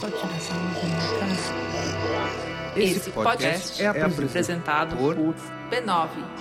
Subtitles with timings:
[0.00, 0.54] Pode tirar essa
[2.76, 6.38] Esse podcast é apresentado por b9.com.br.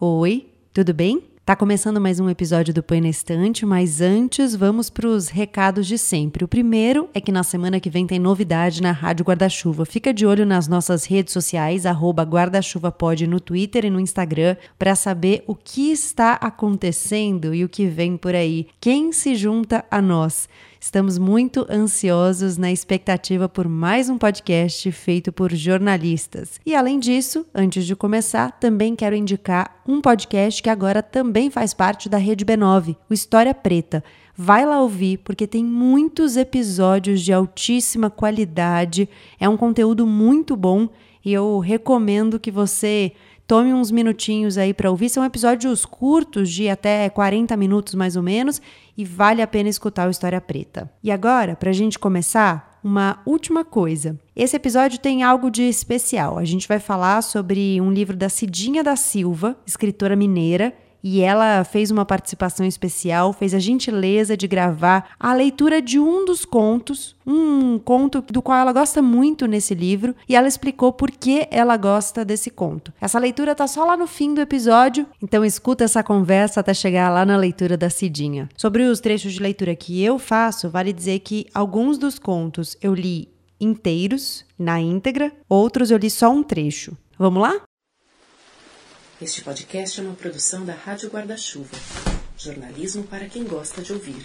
[0.00, 1.29] Oi, tudo bem?
[1.50, 5.84] Tá começando mais um episódio do Põe na Estante, mas antes vamos para os recados
[5.84, 6.44] de sempre.
[6.44, 9.84] O primeiro é que na semana que vem tem novidade na Rádio Guarda-Chuva.
[9.84, 14.94] Fica de olho nas nossas redes sociais, arroba guarda-chuva-pode no Twitter e no Instagram, para
[14.94, 18.68] saber o que está acontecendo e o que vem por aí.
[18.80, 20.48] Quem se junta a nós?
[20.82, 26.58] Estamos muito ansiosos na expectativa por mais um podcast feito por jornalistas.
[26.64, 31.74] E além disso, antes de começar, também quero indicar um podcast que agora também faz
[31.74, 34.02] parte da Rede B9, o História Preta.
[34.34, 39.06] Vai lá ouvir, porque tem muitos episódios de altíssima qualidade,
[39.38, 40.88] é um conteúdo muito bom
[41.22, 43.12] e eu recomendo que você
[43.50, 45.08] tome uns minutinhos aí para ouvir.
[45.08, 48.62] São episódios curtos, de até 40 minutos mais ou menos,
[48.96, 50.88] e vale a pena escutar o História Preta.
[51.02, 54.16] E agora, para a gente começar, uma última coisa.
[54.36, 56.38] Esse episódio tem algo de especial.
[56.38, 61.64] A gente vai falar sobre um livro da Cidinha da Silva, escritora mineira, e ela
[61.64, 67.16] fez uma participação especial, fez a gentileza de gravar a leitura de um dos contos,
[67.26, 71.76] um conto do qual ela gosta muito nesse livro, e ela explicou por que ela
[71.76, 72.92] gosta desse conto.
[73.00, 77.10] Essa leitura tá só lá no fim do episódio, então escuta essa conversa até chegar
[77.10, 78.48] lá na leitura da Cidinha.
[78.56, 82.94] Sobre os trechos de leitura que eu faço, vale dizer que alguns dos contos eu
[82.94, 83.28] li
[83.60, 86.96] inteiros, na íntegra, outros eu li só um trecho.
[87.18, 87.60] Vamos lá?
[89.22, 91.76] Este podcast é uma produção da Rádio Guarda-Chuva.
[92.38, 94.24] Jornalismo para quem gosta de ouvir.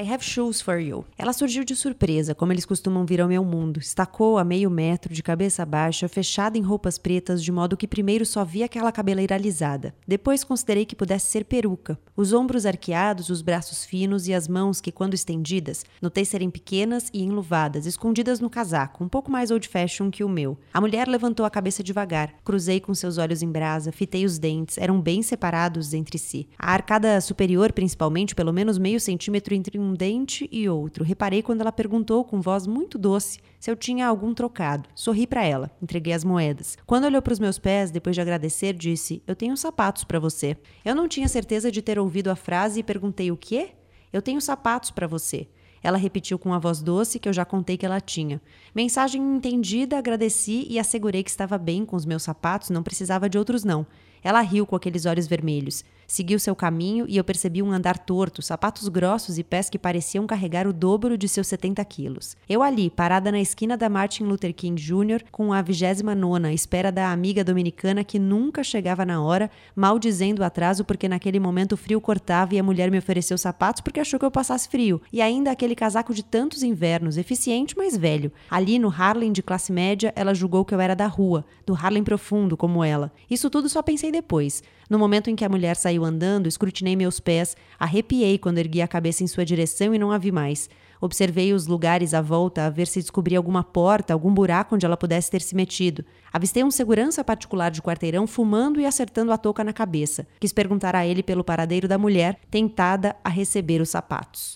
[0.00, 1.04] I have shoes for you.
[1.18, 3.80] Ela surgiu de surpresa, como eles costumam vir ao meu mundo.
[3.80, 8.24] Estacou a meio metro, de cabeça baixa, fechada em roupas pretas, de modo que primeiro
[8.24, 9.92] só vi aquela cabeleira alisada.
[10.06, 11.98] Depois considerei que pudesse ser peruca.
[12.16, 17.10] Os ombros arqueados, os braços finos e as mãos que, quando estendidas, notei serem pequenas
[17.12, 20.56] e enluvadas, escondidas no casaco, um pouco mais old fashion que o meu.
[20.72, 22.34] A mulher levantou a cabeça devagar.
[22.44, 26.48] Cruzei com seus olhos em brasa, fitei os dentes, eram bem separados entre si.
[26.56, 31.02] A arcada superior, principalmente, pelo menos meio centímetro entre um um dente e outro.
[31.02, 34.88] Reparei quando ela perguntou com voz muito doce se eu tinha algum trocado.
[34.94, 36.76] Sorri para ela, entreguei as moedas.
[36.86, 40.56] Quando olhou para os meus pés, depois de agradecer, disse: Eu tenho sapatos para você.
[40.84, 43.70] Eu não tinha certeza de ter ouvido a frase e perguntei: O quê?
[44.12, 45.48] Eu tenho sapatos para você.
[45.82, 48.40] Ela repetiu com a voz doce que eu já contei que ela tinha.
[48.74, 53.38] Mensagem entendida, agradeci e assegurei que estava bem com os meus sapatos, não precisava de
[53.38, 53.86] outros não.
[54.22, 55.84] Ela riu com aqueles olhos vermelhos.
[56.10, 60.26] Seguiu seu caminho e eu percebi um andar torto, sapatos grossos e pés que pareciam
[60.26, 62.34] carregar o dobro de seus 70 quilos.
[62.48, 66.90] Eu ali, parada na esquina da Martin Luther King Jr., com a 29 à espera
[66.90, 71.72] da amiga dominicana que nunca chegava na hora, mal dizendo o atraso porque naquele momento
[71.72, 75.02] o frio cortava e a mulher me ofereceu sapatos porque achou que eu passasse frio.
[75.12, 78.32] E ainda aquele casaco de tantos invernos, eficiente, mas velho.
[78.50, 82.02] Ali no Harlem de classe média, ela julgou que eu era da rua, do Harlem
[82.02, 83.12] profundo, como ela.
[83.30, 84.62] Isso tudo só pensei depois.
[84.88, 88.88] No momento em que a mulher saiu andando, escrutinei meus pés, arrepiei quando ergui a
[88.88, 90.68] cabeça em sua direção e não a vi mais.
[91.00, 94.96] Observei os lugares à volta a ver se descobria alguma porta, algum buraco onde ela
[94.96, 96.04] pudesse ter se metido.
[96.32, 100.26] Avistei um segurança particular de quarteirão fumando e acertando a touca na cabeça.
[100.40, 104.54] Quis perguntar a ele pelo paradeiro da mulher, tentada a receber os sapatos.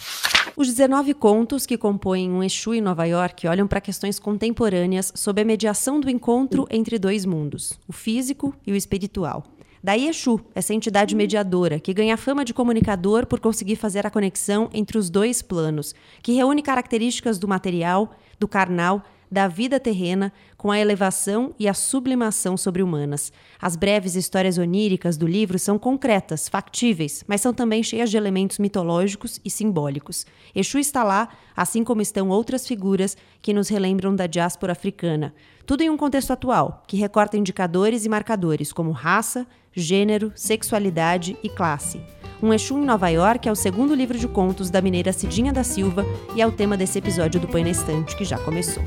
[0.57, 5.41] Os 19 contos que compõem um Exu em Nova York olham para questões contemporâneas sob
[5.41, 9.45] a mediação do encontro entre dois mundos, o físico e o espiritual.
[9.83, 14.71] Daí Exu, essa entidade mediadora, que ganha fama de comunicador por conseguir fazer a conexão
[14.73, 20.71] entre os dois planos, que reúne características do material, do carnal, da vida terrena com
[20.71, 23.33] a elevação e a sublimação sobre-humanas.
[23.59, 28.59] As breves histórias oníricas do livro são concretas, factíveis, mas são também cheias de elementos
[28.59, 30.27] mitológicos e simbólicos.
[30.55, 35.35] Exu está lá, assim como estão outras figuras que nos relembram da diáspora africana.
[35.65, 41.49] Tudo em um contexto atual, que recorta indicadores e marcadores como raça, gênero, sexualidade e
[41.49, 42.01] classe.
[42.43, 45.63] Um Exu em Nova York é o segundo livro de contos da mineira Cidinha da
[45.63, 46.05] Silva
[46.35, 48.83] e é o tema desse episódio do Põe na Estante que já começou.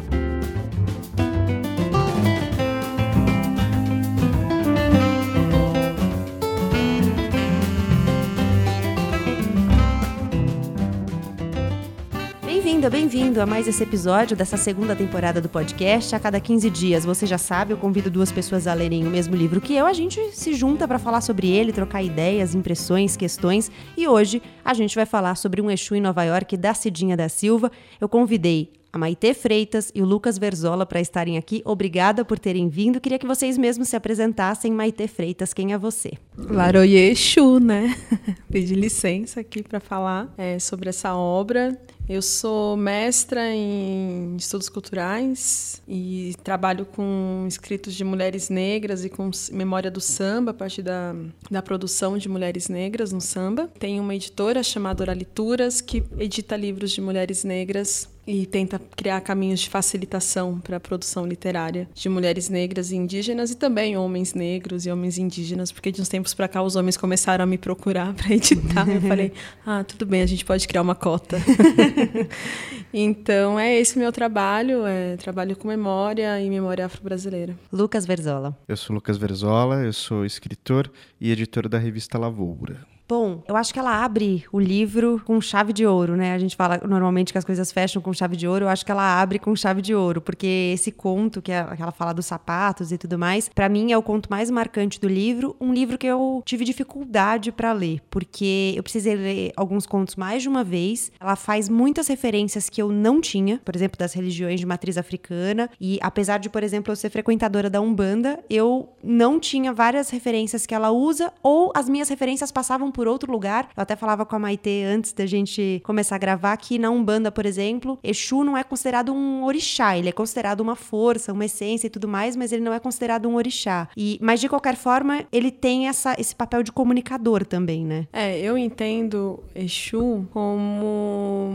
[12.75, 16.13] Bem-vinda, bem-vindo a mais esse episódio dessa segunda temporada do podcast.
[16.13, 19.33] A cada 15 dias, você já sabe, eu convido duas pessoas a lerem o mesmo
[19.33, 19.85] livro que eu.
[19.85, 23.71] A gente se junta para falar sobre ele, trocar ideias, impressões, questões.
[23.95, 27.29] E hoje a gente vai falar sobre um Exu em Nova York da Cidinha da
[27.29, 27.71] Silva.
[27.99, 31.61] Eu convidei a Maite Freitas e o Lucas Verzola para estarem aqui.
[31.63, 32.99] Obrigada por terem vindo.
[32.99, 34.71] Queria que vocês mesmos se apresentassem.
[34.71, 36.11] Maite Freitas, quem é você?
[36.37, 37.95] Laroye Chu, né?
[38.51, 41.77] Pedi licença aqui para falar é, sobre essa obra.
[42.07, 49.31] Eu sou mestra em estudos culturais e trabalho com escritos de mulheres negras e com
[49.51, 51.15] memória do samba, a partir da,
[51.49, 53.67] da produção de mulheres negras no samba.
[53.79, 59.59] Tenho uma editora chamada Oralituras, que edita livros de mulheres negras e tenta criar caminhos
[59.59, 64.85] de facilitação para a produção literária de mulheres negras e indígenas e também homens negros
[64.85, 68.13] e homens indígenas, porque de uns tempos para cá os homens começaram a me procurar
[68.15, 68.89] para editar.
[68.89, 69.31] Eu falei:
[69.65, 71.37] "Ah, tudo bem, a gente pode criar uma cota".
[72.93, 77.55] então, é esse meu trabalho, é trabalho com memória e memória afro-brasileira.
[77.71, 78.57] Lucas Verzola.
[78.67, 82.94] Eu sou Lucas Verzola, eu sou escritor e editor da revista Lavoura.
[83.07, 86.33] Bom, eu acho que ela abre o livro com chave de ouro, né?
[86.33, 88.91] A gente fala normalmente que as coisas fecham com chave de ouro, eu acho que
[88.91, 92.91] ela abre com chave de ouro, porque esse conto, que, é, ela fala dos sapatos
[92.91, 96.07] e tudo mais, para mim é o conto mais marcante do livro, um livro que
[96.07, 101.11] eu tive dificuldade para ler, porque eu precisei ler alguns contos mais de uma vez.
[101.19, 105.69] Ela faz muitas referências que eu não tinha, por exemplo, das religiões de matriz africana,
[105.79, 110.65] e apesar de, por exemplo, eu ser frequentadora da Umbanda, eu não tinha várias referências
[110.65, 113.67] que ela usa, ou as minhas referências passavam por outro lugar.
[113.75, 117.29] Eu até falava com a Maite antes da gente começar a gravar que na Umbanda,
[117.29, 121.87] por exemplo, Exu não é considerado um orixá, ele é considerado uma força, uma essência
[121.87, 123.89] e tudo mais, mas ele não é considerado um orixá.
[123.97, 128.07] E, mas de qualquer forma, ele tem essa, esse papel de comunicador também, né?
[128.13, 131.53] É, eu entendo Exu como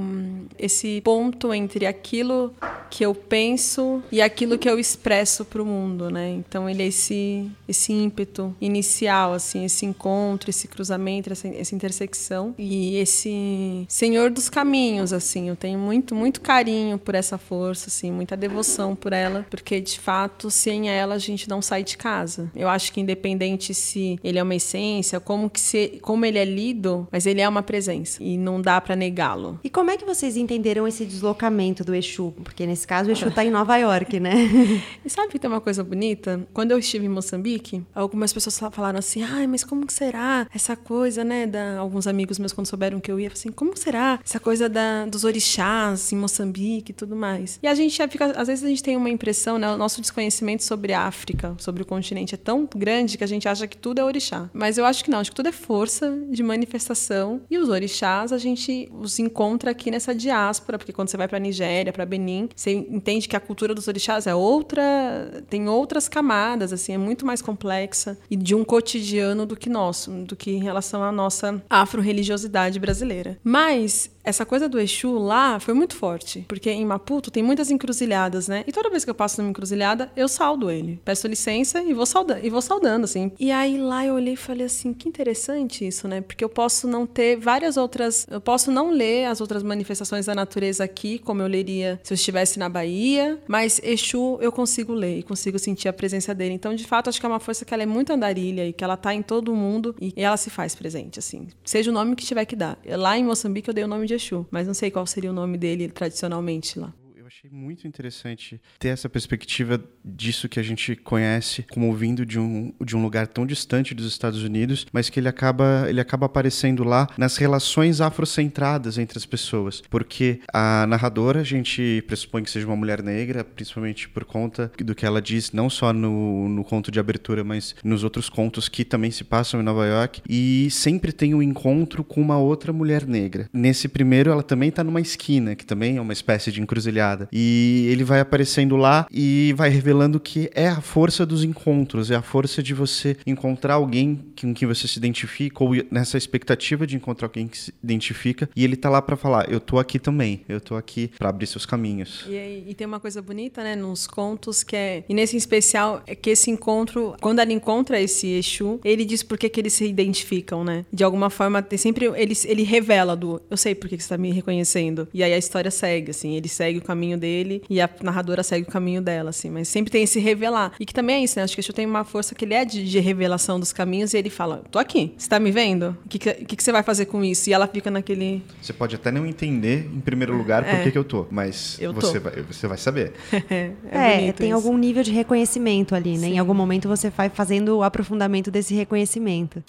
[0.59, 2.53] esse ponto entre aquilo
[2.91, 6.29] que eu penso e aquilo que eu expresso para o mundo, né?
[6.31, 12.55] Então ele é esse esse ímpeto inicial, assim, esse encontro, esse cruzamento, essa, essa intersecção
[12.59, 15.49] e esse senhor dos caminhos, assim.
[15.49, 19.99] Eu tenho muito, muito carinho por essa força, assim, muita devoção por ela, porque de
[19.99, 22.51] fato, sem ela a gente não sai de casa.
[22.55, 26.45] Eu acho que independente se ele é uma essência, como que se, como ele é
[26.45, 29.59] lido, mas ele é uma presença e não dá para negá-lo.
[29.63, 32.33] E como é que vocês entenderam esse deslocamento do Exu?
[32.43, 34.35] Porque nesse caso o Exu está em Nova York, né?
[35.05, 36.47] e sabe que tem uma coisa bonita?
[36.53, 40.77] Quando eu estive em Moçambique, algumas pessoas falaram assim: "Ai, mas como que será essa
[40.77, 44.41] coisa, né, da alguns amigos meus quando souberam que eu ia, assim, como será essa
[44.41, 47.59] coisa da, dos orixás em Moçambique e tudo mais?".
[47.63, 50.01] E a gente já fica, às vezes a gente tem uma impressão, né, o nosso
[50.01, 53.77] desconhecimento sobre a África, sobre o continente é tão grande que a gente acha que
[53.77, 54.49] tudo é orixá.
[54.53, 58.33] Mas eu acho que não, acho que tudo é força de manifestação e os orixás
[58.33, 62.49] a gente os encontra aqui nessa diáspora, porque quando você vai para Nigéria, para Benin,
[62.55, 67.27] você entende que a cultura dos orixás é outra, tem outras camadas, assim, é muito
[67.27, 71.63] mais complexa e de um cotidiano do que nosso, do que em relação à nossa
[71.69, 73.39] afro-religiosidade brasileira.
[73.45, 78.49] Mas essa coisa do Exu lá foi muito forte, porque em Maputo tem muitas encruzilhadas,
[78.49, 78.65] né?
[78.67, 81.01] E toda vez que eu passo numa encruzilhada, eu saldo ele.
[81.05, 83.33] Peço licença e vou saudando, e vou saudando assim.
[83.39, 86.21] E aí lá eu olhei e falei assim, que interessante isso, né?
[86.21, 90.35] Porque eu posso não ter várias outras, eu posso não ler as outras manifestações da
[90.35, 95.19] natureza aqui, como eu leria se eu estivesse na Bahia, mas Exu eu consigo ler
[95.19, 96.55] e consigo sentir a presença dele.
[96.55, 98.85] Então, de fato, acho que é uma força que ela é muito andarilha e que
[98.85, 101.49] ela tá em todo mundo e ela se faz presente, assim.
[101.65, 102.79] Seja o nome que tiver que dar.
[102.87, 105.35] Lá em Moçambique eu dei o nome de Exu, mas não sei qual seria o
[105.35, 106.93] nome dele tradicionalmente lá
[107.41, 112.71] achei muito interessante ter essa perspectiva disso que a gente conhece como vindo de um,
[112.85, 116.85] de um lugar tão distante dos Estados Unidos, mas que ele acaba, ele acaba aparecendo
[116.85, 119.81] lá nas relações afrocentradas entre as pessoas.
[119.89, 124.95] Porque a narradora, a gente pressupõe que seja uma mulher negra, principalmente por conta do
[124.95, 128.85] que ela diz, não só no, no conto de abertura, mas nos outros contos que
[128.85, 133.07] também se passam em Nova York, e sempre tem um encontro com uma outra mulher
[133.07, 133.49] negra.
[133.51, 137.89] Nesse primeiro, ela também está numa esquina, que também é uma espécie de encruzilhada e
[137.91, 142.23] ele vai aparecendo lá e vai revelando que é a força dos encontros, é a
[142.23, 147.27] força de você encontrar alguém com quem você se identifica, ou nessa expectativa de encontrar
[147.27, 150.61] alguém que se identifica, e ele tá lá para falar: eu tô aqui também, eu
[150.61, 152.25] tô aqui para abrir seus caminhos.
[152.29, 155.05] E, e, tem uma coisa bonita, né, nos contos, que é.
[155.09, 159.39] E nesse especial, é que esse encontro, quando ela encontra esse Exu, ele diz por
[159.39, 160.85] que, que eles se identificam, né?
[160.93, 164.19] De alguma forma, sempre ele, ele revela do eu sei por que, que você tá
[164.19, 165.09] me reconhecendo.
[165.13, 168.67] E aí a história segue, assim, ele segue o caminho dele e a narradora segue
[168.67, 169.51] o caminho dela, assim.
[169.51, 170.73] Mas sempre tem esse revelar.
[170.81, 171.45] E que também é isso, né?
[171.45, 174.19] Acho que o tem uma força que ele é de, de revelação dos caminhos e
[174.19, 175.97] ele fala: tô aqui, você tá me vendo?
[176.05, 177.51] O que, que, que, você vai fazer com isso?
[177.51, 178.43] E ela fica naquele.
[178.61, 180.83] Você pode até não entender, em primeiro lugar, por é.
[180.83, 182.31] que, que eu tô, mas eu você, tô.
[182.31, 183.13] Vai, você vai saber.
[183.91, 184.57] é, é tem isso.
[184.57, 186.29] algum nível de reconhecimento ali, né?
[186.29, 186.35] Sim.
[186.35, 189.63] Em algum momento você vai fazendo o aprofundamento desse reconhecimento.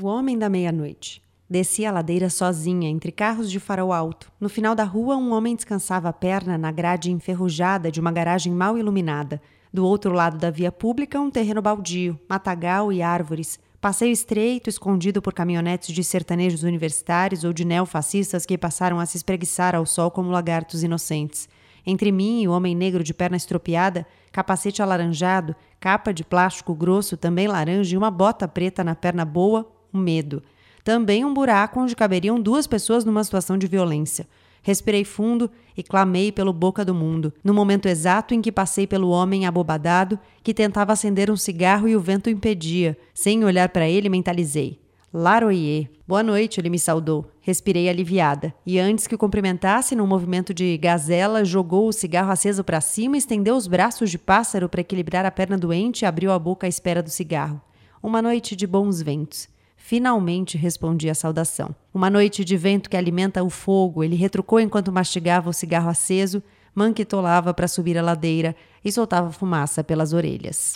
[0.00, 1.22] O Homem da Meia-Noite.
[1.50, 4.30] Desci a ladeira sozinha, entre carros de farol alto.
[4.38, 8.52] No final da rua, um homem descansava a perna na grade enferrujada de uma garagem
[8.52, 9.40] mal iluminada.
[9.72, 13.58] Do outro lado da via pública, um terreno baldio, matagal e árvores.
[13.80, 19.16] Passeio estreito, escondido por caminhonetes de sertanejos universitários ou de neofascistas que passaram a se
[19.16, 21.48] espreguiçar ao sol como lagartos inocentes.
[21.86, 27.16] Entre mim e o homem negro de perna estropiada, capacete alaranjado, capa de plástico grosso
[27.16, 30.42] também laranja e uma bota preta na perna boa, um medo.
[30.88, 34.26] Também um buraco onde caberiam duas pessoas numa situação de violência.
[34.62, 39.10] Respirei fundo e clamei pelo boca do mundo, no momento exato em que passei pelo
[39.10, 42.96] homem abobadado que tentava acender um cigarro e o vento impedia.
[43.12, 44.80] Sem olhar para ele, mentalizei.
[45.12, 45.90] Laroyer.
[46.06, 47.30] Boa noite, ele me saudou.
[47.42, 48.54] Respirei aliviada.
[48.64, 53.18] E antes que o cumprimentasse, num movimento de gazela, jogou o cigarro aceso para cima,
[53.18, 56.68] estendeu os braços de pássaro para equilibrar a perna doente e abriu a boca à
[56.68, 57.60] espera do cigarro.
[58.02, 59.50] Uma noite de bons ventos.
[59.88, 61.74] Finalmente respondi a saudação.
[61.94, 66.42] Uma noite de vento que alimenta o fogo, ele retrucou enquanto mastigava o cigarro aceso,
[66.74, 68.54] manquitolava para subir a ladeira
[68.84, 70.74] e soltava fumaça pelas orelhas.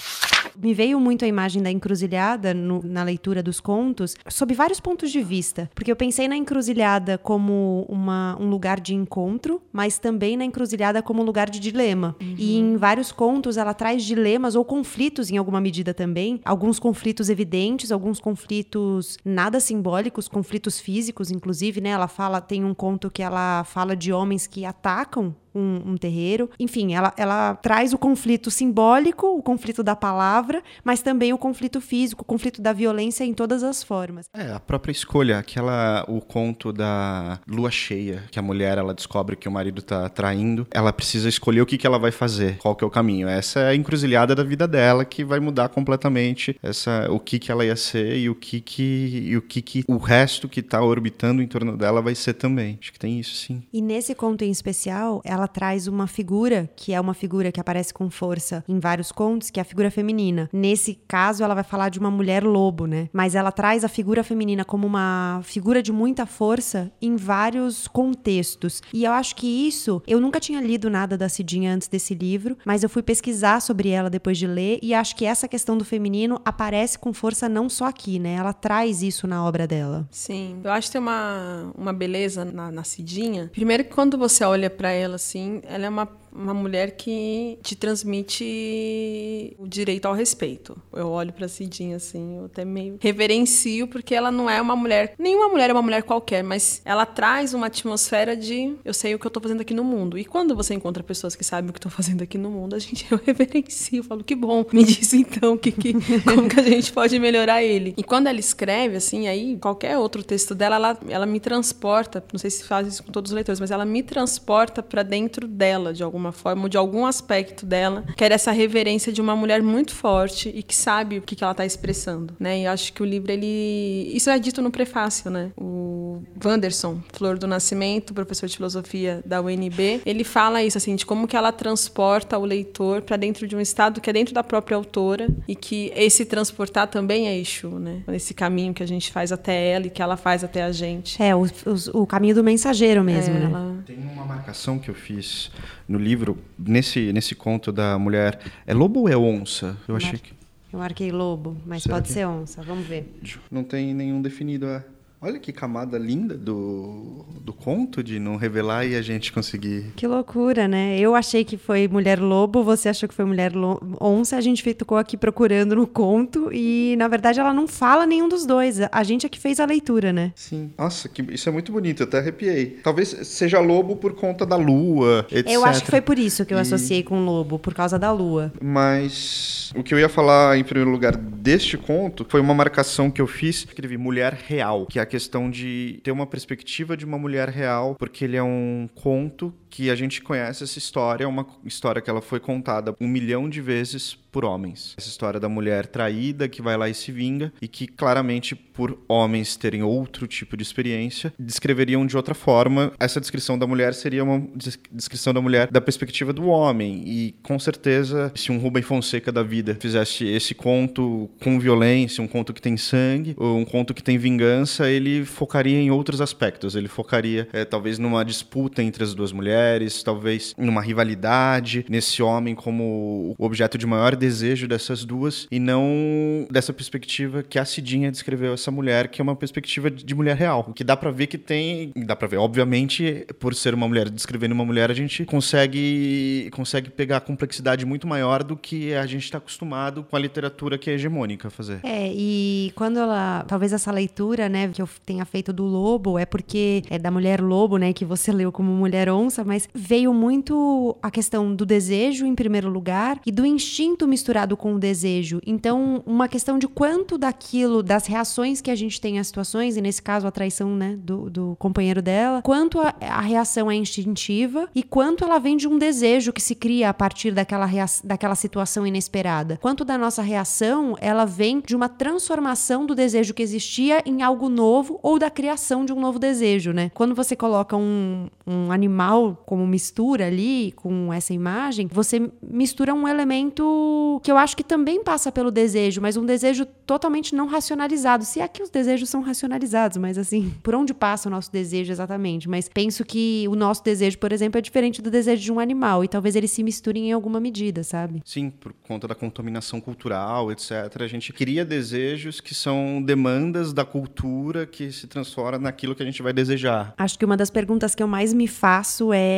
[0.60, 5.10] Me veio muito a imagem da encruzilhada no, na leitura dos contos, sob vários pontos
[5.10, 5.70] de vista.
[5.74, 11.02] Porque eu pensei na encruzilhada como uma, um lugar de encontro, mas também na encruzilhada
[11.02, 12.16] como um lugar de dilema.
[12.20, 12.34] Uhum.
[12.38, 16.40] E em vários contos ela traz dilemas ou conflitos em alguma medida também.
[16.44, 21.90] Alguns conflitos evidentes, alguns conflitos nada simbólicos, conflitos físicos, inclusive, né?
[21.90, 26.50] Ela fala, tem um conto que ela fala de homens que atacam um, um, terreiro.
[26.58, 31.80] Enfim, ela, ela traz o conflito simbólico, o conflito da palavra, mas também o conflito
[31.80, 34.26] físico, o conflito da violência em todas as formas.
[34.34, 39.36] É, a própria escolha, aquela o conto da lua cheia, que a mulher ela descobre
[39.36, 42.74] que o marido está traindo, ela precisa escolher o que, que ela vai fazer, qual
[42.74, 43.28] que é o caminho.
[43.28, 47.50] Essa é a encruzilhada da vida dela que vai mudar completamente essa o que que
[47.50, 50.82] ela ia ser e o que que e o que que o resto que está
[50.82, 52.78] orbitando em torno dela vai ser também.
[52.80, 53.62] Acho que tem isso sim.
[53.72, 57.58] E nesse conto em especial, ela ela traz uma figura que é uma figura que
[57.58, 60.48] aparece com força em vários contos, que é a figura feminina.
[60.52, 63.08] Nesse caso, ela vai falar de uma mulher lobo, né?
[63.12, 68.80] Mas ela traz a figura feminina como uma figura de muita força em vários contextos.
[68.92, 72.56] E eu acho que isso, eu nunca tinha lido nada da Cidinha antes desse livro,
[72.64, 75.84] mas eu fui pesquisar sobre ela depois de ler e acho que essa questão do
[75.84, 78.34] feminino aparece com força não só aqui, né?
[78.34, 80.06] Ela traz isso na obra dela.
[80.08, 83.50] Sim, eu acho que tem uma, uma beleza na, na Cidinha.
[83.52, 87.76] Primeiro que quando você olha para ela assim, ela é uma uma mulher que te
[87.76, 90.76] transmite o direito ao respeito.
[90.92, 95.14] Eu olho pra Cidinha assim, eu até meio reverencio, porque ela não é uma mulher.
[95.18, 99.18] Nenhuma mulher é uma mulher qualquer, mas ela traz uma atmosfera de eu sei o
[99.18, 100.18] que eu tô fazendo aqui no mundo.
[100.18, 102.78] E quando você encontra pessoas que sabem o que estão fazendo aqui no mundo, a
[102.78, 104.64] gente eu reverencio, eu falo que bom.
[104.72, 105.92] Me diz então que, que
[106.24, 107.94] como que a gente pode melhorar ele.
[107.96, 112.38] E quando ela escreve assim, aí qualquer outro texto dela, ela, ela me transporta, não
[112.38, 115.92] sei se faz isso com todos os leitores, mas ela me transporta para dentro dela
[115.92, 119.34] de alguma alguma forma, ou de algum aspecto dela, que era essa reverência de uma
[119.34, 122.60] mulher muito forte e que sabe o que, que ela está expressando, né?
[122.60, 124.10] E acho que o livro, ele...
[124.14, 125.50] Isso é dito no prefácio, né?
[125.56, 131.04] O Wanderson, Flor do Nascimento, professor de filosofia da UNB, ele fala isso, assim, de
[131.04, 134.44] como que ela transporta o leitor para dentro de um estado que é dentro da
[134.44, 138.02] própria autora e que esse transportar também é Exu, né?
[138.08, 141.20] Esse caminho que a gente faz até ela e que ela faz até a gente.
[141.22, 143.46] É, o, o, o caminho do mensageiro mesmo, é, né?
[143.46, 143.82] Ela...
[143.86, 145.50] Tem uma marcação que eu fiz
[145.88, 146.11] no livro,
[146.58, 148.38] nesse, nesse conto da mulher.
[148.66, 149.76] É lobo ou é onça?
[149.86, 150.32] Eu achei que.
[150.72, 152.14] Eu marquei lobo, mas Será pode que...
[152.14, 153.20] ser onça, vamos ver.
[153.50, 154.66] Não tem nenhum definido.
[154.66, 154.82] É.
[155.24, 159.92] Olha que camada linda do, do conto de não revelar e a gente conseguir.
[159.94, 160.98] Que loucura, né?
[160.98, 163.52] Eu achei que foi mulher lobo, você achou que foi mulher
[164.00, 168.28] onça, a gente ficou aqui procurando no conto e na verdade ela não fala nenhum
[168.28, 168.80] dos dois.
[168.90, 170.32] A gente é que fez a leitura, né?
[170.34, 170.72] Sim.
[170.76, 172.80] Nossa, que, isso é muito bonito, eu até arrepiei.
[172.82, 175.52] Talvez seja lobo por conta da lua, etc.
[175.52, 176.62] Eu acho que foi por isso que eu e...
[176.62, 178.52] associei com lobo, por causa da lua.
[178.60, 183.20] Mas o que eu ia falar em primeiro lugar deste conto foi uma marcação que
[183.20, 187.50] eu fiz, escrevi mulher real, que é questão de ter uma perspectiva de uma mulher
[187.50, 192.02] real, porque ele é um conto que a gente conhece essa história, é uma história
[192.02, 194.94] que ela foi contada um milhão de vezes por homens.
[194.98, 198.98] Essa história da mulher traída que vai lá e se vinga e que claramente por
[199.06, 202.92] homens terem outro tipo de experiência descreveriam de outra forma.
[202.98, 204.42] Essa descrição da mulher seria uma
[204.90, 209.42] descrição da mulher da perspectiva do homem e com certeza se um Rubem Fonseca da
[209.42, 214.02] vida fizesse esse conto com violência, um conto que tem sangue, ou um conto que
[214.02, 216.74] tem vingança, ele focaria em outros aspectos.
[216.74, 222.22] Ele focaria é, talvez numa disputa entre as duas mulheres mulheres, talvez numa rivalidade, nesse
[222.22, 227.64] homem como o objeto de maior desejo dessas duas, e não dessa perspectiva que a
[227.64, 231.26] Cidinha descreveu essa mulher, que é uma perspectiva de mulher real, que dá para ver
[231.26, 235.24] que tem, dá para ver, obviamente, por ser uma mulher descrevendo uma mulher, a gente
[235.24, 240.18] consegue consegue pegar a complexidade muito maior do que a gente está acostumado com a
[240.18, 241.80] literatura que é hegemônica a fazer.
[241.82, 246.26] É, e quando ela, talvez essa leitura, né, que eu tenha feito do lobo, é
[246.26, 250.96] porque é da mulher lobo, né, que você leu como mulher onça, mas veio muito
[251.02, 255.40] a questão do desejo em primeiro lugar e do instinto misturado com o desejo.
[255.46, 259.80] Então, uma questão de quanto daquilo, das reações que a gente tem às situações, e
[259.80, 264.68] nesse caso a traição, né, do, do companheiro dela, quanto a, a reação é instintiva
[264.74, 267.68] e quanto ela vem de um desejo que se cria a partir daquela,
[268.04, 269.58] daquela situação inesperada.
[269.60, 274.48] Quanto da nossa reação, ela vem de uma transformação do desejo que existia em algo
[274.48, 276.90] novo ou da criação de um novo desejo, né?
[276.94, 283.06] Quando você coloca um, um animal como mistura ali com essa imagem, você mistura um
[283.06, 288.24] elemento que eu acho que também passa pelo desejo, mas um desejo totalmente não racionalizado.
[288.24, 291.92] Se é que os desejos são racionalizados, mas assim, por onde passa o nosso desejo
[291.92, 292.48] exatamente?
[292.48, 296.04] Mas penso que o nosso desejo, por exemplo, é diferente do desejo de um animal
[296.04, 298.22] e talvez eles se misturem em alguma medida, sabe?
[298.24, 300.72] Sim, por conta da contaminação cultural, etc.
[301.00, 306.06] A gente cria desejos que são demandas da cultura que se transforma naquilo que a
[306.06, 306.94] gente vai desejar.
[306.96, 309.31] Acho que uma das perguntas que eu mais me faço é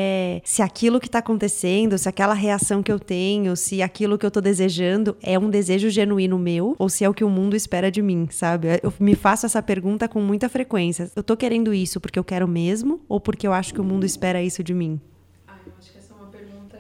[0.44, 4.28] se aquilo que está acontecendo, se aquela reação que eu tenho, se aquilo que eu
[4.28, 7.90] estou desejando é um desejo genuíno meu ou se é o que o mundo espera
[7.90, 8.68] de mim, sabe?
[8.82, 11.10] Eu me faço essa pergunta com muita frequência.
[11.14, 14.04] Eu estou querendo isso porque eu quero mesmo ou porque eu acho que o mundo
[14.04, 15.00] espera isso de mim?
[15.46, 16.78] Ah, eu acho que essa é uma pergunta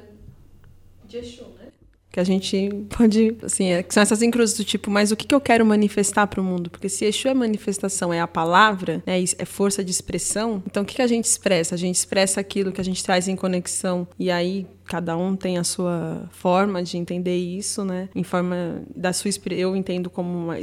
[1.06, 1.68] de Exu, né?
[2.14, 5.34] Que a gente pode, assim, é, são essas encruzes do tipo, mas o que, que
[5.34, 6.70] eu quero manifestar para o mundo?
[6.70, 10.86] Porque se Exu é manifestação, é a palavra, né, é força de expressão, então o
[10.86, 11.74] que, que a gente expressa?
[11.74, 15.58] A gente expressa aquilo que a gente traz em conexão, e aí cada um tem
[15.58, 18.08] a sua forma de entender isso, né?
[18.14, 20.56] Em forma da sua eu entendo como uma,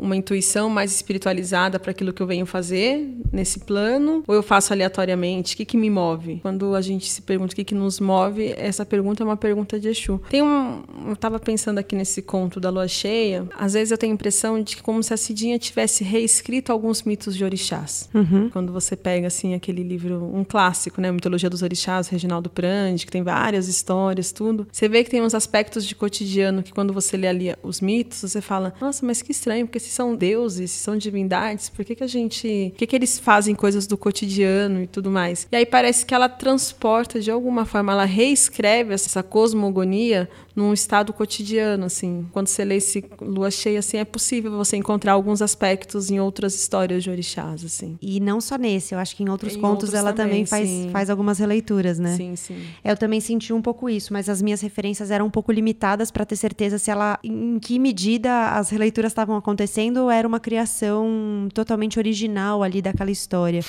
[0.00, 4.72] uma intuição mais espiritualizada para aquilo que eu venho fazer nesse plano, ou eu faço
[4.72, 5.54] aleatoriamente?
[5.54, 6.40] O que, que me move?
[6.42, 9.78] Quando a gente se pergunta o que, que nos move, essa pergunta é uma pergunta
[9.78, 10.20] de Exu.
[10.28, 14.12] Tem um, eu estava pensando aqui nesse conto da lua cheia, às vezes eu tenho
[14.12, 18.08] a impressão de que como se a Cidinha tivesse reescrito alguns mitos de orixás.
[18.14, 18.50] Uhum.
[18.50, 23.12] Quando você pega assim aquele livro, um clássico, né, Mitologia dos Orixás, Reginaldo Prandi, que
[23.12, 24.66] tem várias várias histórias, tudo.
[24.70, 28.18] Você vê que tem uns aspectos de cotidiano que quando você lê ali os mitos,
[28.18, 31.94] você fala, nossa, mas que estranho, porque se são deuses, se são divindades, por que,
[31.94, 32.70] que a gente.
[32.70, 35.46] Por que, que eles fazem coisas do cotidiano e tudo mais?
[35.50, 41.12] E aí parece que ela transporta, de alguma forma, ela reescreve essa cosmogonia num estado
[41.12, 42.26] cotidiano, assim.
[42.32, 46.54] Quando você lê esse lua cheia, assim, é possível você encontrar alguns aspectos em outras
[46.54, 47.98] histórias de orixás, assim.
[48.00, 50.82] E não só nesse, eu acho que em outros em contos outros ela também, também
[50.84, 52.16] faz, faz algumas releituras, né?
[52.16, 52.56] Sim, sim.
[52.82, 56.24] Eu também senti um pouco isso, mas as minhas referências eram um pouco limitadas para
[56.24, 61.48] ter certeza se ela, em que medida as releituras estavam acontecendo ou era uma criação
[61.52, 63.60] totalmente original ali daquela história.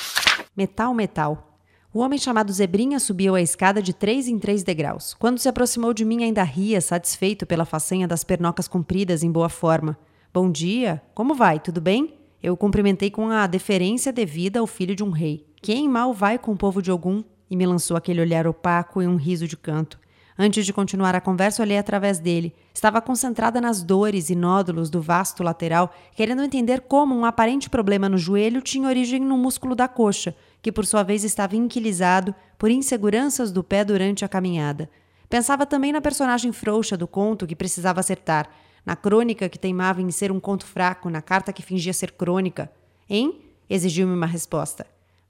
[0.55, 1.59] Metal, metal.
[1.93, 5.13] O homem chamado Zebrinha subiu a escada de três em três degraus.
[5.13, 9.49] Quando se aproximou de mim, ainda ria, satisfeito pela façanha das pernocas compridas em boa
[9.49, 9.97] forma.
[10.33, 11.59] Bom dia, como vai?
[11.59, 12.13] Tudo bem?
[12.43, 15.47] Eu o cumprimentei com a deferência devida ao filho de um rei.
[15.61, 17.23] Quem mal vai com o povo de Ogum?
[17.49, 19.99] E me lançou aquele olhar opaco e um riso de canto.
[20.39, 22.53] Antes de continuar a conversa, olhei através dele.
[22.71, 28.07] Estava concentrada nas dores e nódulos do vasto lateral, querendo entender como um aparente problema
[28.07, 32.69] no joelho tinha origem no músculo da coxa, que por sua vez estava inquilizado por
[32.69, 34.87] inseguranças do pé durante a caminhada.
[35.27, 38.47] Pensava também na personagem frouxa do conto que precisava acertar,
[38.85, 42.71] na crônica que teimava em ser um conto fraco, na carta que fingia ser crônica.
[43.09, 43.41] Hein?
[43.69, 44.85] exigiu-me uma resposta.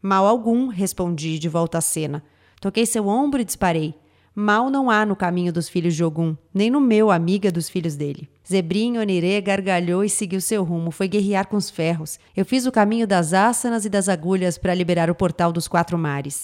[0.07, 2.23] Mal algum, respondi de volta à cena.
[2.61, 3.93] Toquei seu ombro e disparei.
[4.33, 7.97] Mal não há no caminho dos filhos de Ogum, nem no meu, amiga dos filhos
[7.97, 8.29] dele.
[8.49, 12.21] Zebrinho Onirê gargalhou e seguiu seu rumo, foi guerrear com os ferros.
[12.33, 15.97] Eu fiz o caminho das ásanas e das agulhas para liberar o portal dos quatro
[15.97, 16.41] mares.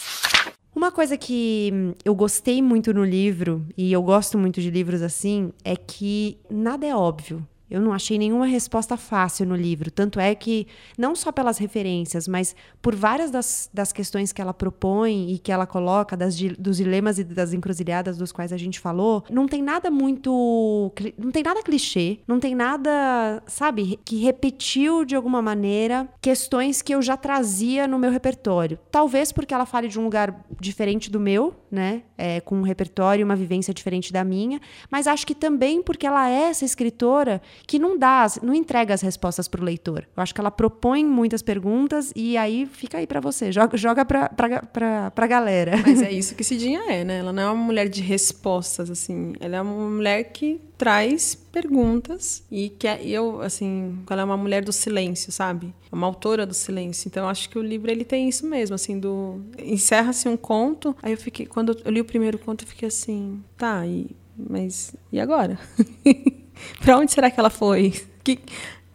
[0.75, 5.53] Uma coisa que eu gostei muito no livro, e eu gosto muito de livros assim,
[5.63, 7.47] é que nada é óbvio.
[7.69, 9.89] Eu não achei nenhuma resposta fácil no livro.
[9.89, 14.53] Tanto é que, não só pelas referências, mas por várias das, das questões que ela
[14.53, 18.79] propõe e que ela coloca, das, dos dilemas e das encruzilhadas dos quais a gente
[18.79, 20.91] falou, não tem nada muito.
[21.17, 26.93] Não tem nada clichê, não tem nada, sabe, que repetiu de alguma maneira questões que
[26.93, 28.77] eu já trazia no meu repertório.
[28.91, 32.03] Talvez porque ela fale de um lugar diferente do meu, né?
[32.17, 36.05] É, com um repertório e uma vivência diferente da minha, mas acho que também porque
[36.05, 40.05] ela é essa escritora que não dá, não entrega as respostas para o leitor.
[40.15, 44.05] Eu acho que ela propõe muitas perguntas e aí fica aí para você, joga, joga
[44.05, 45.77] para a galera.
[45.85, 47.19] Mas é isso que Cidinha é, né?
[47.19, 49.33] Ela não é uma mulher de respostas, assim.
[49.39, 54.37] Ela é uma mulher que traz perguntas e que é, eu, assim, ela é uma
[54.37, 55.73] mulher do silêncio, sabe?
[55.91, 57.07] É uma autora do silêncio.
[57.07, 60.95] Então, acho que o livro ele tem isso mesmo, assim, do encerra-se um conto.
[61.01, 64.95] Aí eu fiquei, quando eu li o primeiro conto, eu fiquei assim, tá, e mas
[65.11, 65.59] e agora?
[66.79, 67.93] para onde será que ela foi?
[68.23, 68.39] Que,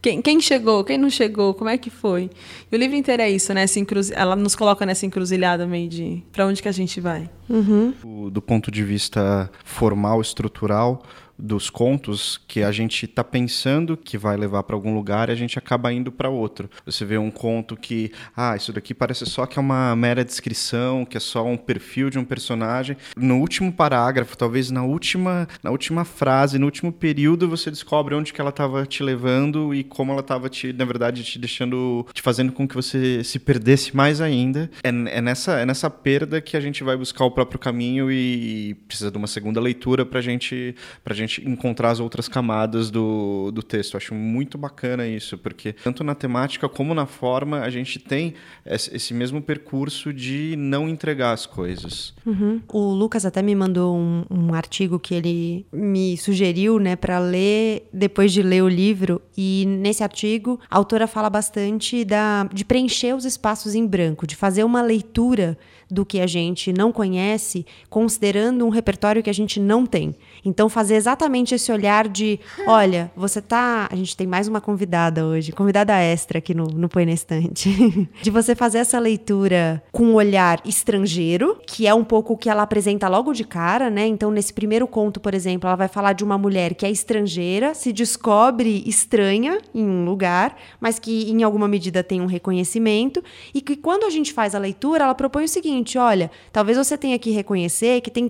[0.01, 2.31] quem, quem, chegou, quem não chegou, como é que foi?
[2.71, 3.65] E o livro inteiro é isso, né?
[3.77, 4.11] Encruz...
[4.11, 7.29] Ela nos coloca nessa encruzilhada meio de para onde que a gente vai.
[7.49, 7.93] Uhum.
[8.31, 11.03] Do ponto de vista formal, estrutural,
[11.39, 15.35] dos contos que a gente está pensando que vai levar para algum lugar e a
[15.35, 16.69] gente acaba indo para outro.
[16.85, 21.05] Você vê um conto que, ah, isso daqui parece só que é uma mera descrição,
[21.05, 22.97] que é só um perfil de um personagem.
[23.17, 28.33] No último parágrafo, talvez na última, na última frase, no último período, você descobre onde
[28.33, 32.23] que ela estava te levando e como ela estava te, na verdade, te deixando, te
[32.23, 34.71] fazendo com que você se perdesse mais ainda.
[34.83, 38.75] É, é nessa, é nessa perda que a gente vai buscar o próprio caminho e
[38.87, 40.75] precisa de uma segunda leitura para gente,
[41.05, 43.95] a gente gente encontrar as outras camadas do, do texto.
[43.95, 48.35] Eu acho muito bacana isso, porque tanto na temática como na forma a gente tem
[48.67, 52.15] esse mesmo percurso de não entregar as coisas.
[52.27, 52.61] Uhum.
[52.73, 57.89] O Lucas até me mandou um, um artigo que ele me sugeriu né, para ler
[57.93, 63.15] depois de ler o livro, e nesse artigo a autora fala bastante da, de preencher
[63.15, 65.59] os espaços em branco, de fazer uma leitura
[65.91, 70.15] do que a gente não conhece, considerando um repertório que a gente não tem.
[70.45, 73.89] Então, fazer exatamente esse olhar de: olha, você tá.
[73.91, 77.71] A gente tem mais uma convidada hoje, convidada extra aqui no, no Põe na Estante.
[78.23, 82.49] de você fazer essa leitura com um olhar estrangeiro, que é um pouco o que
[82.49, 84.07] ela apresenta logo de cara, né?
[84.07, 87.75] Então, nesse primeiro conto, por exemplo, ela vai falar de uma mulher que é estrangeira,
[87.75, 93.23] se descobre estranha em um lugar, mas que em alguma medida tem um reconhecimento,
[93.55, 96.97] e que quando a gente faz a leitura, ela propõe o seguinte: olha, talvez você
[96.97, 98.29] tenha que reconhecer que tem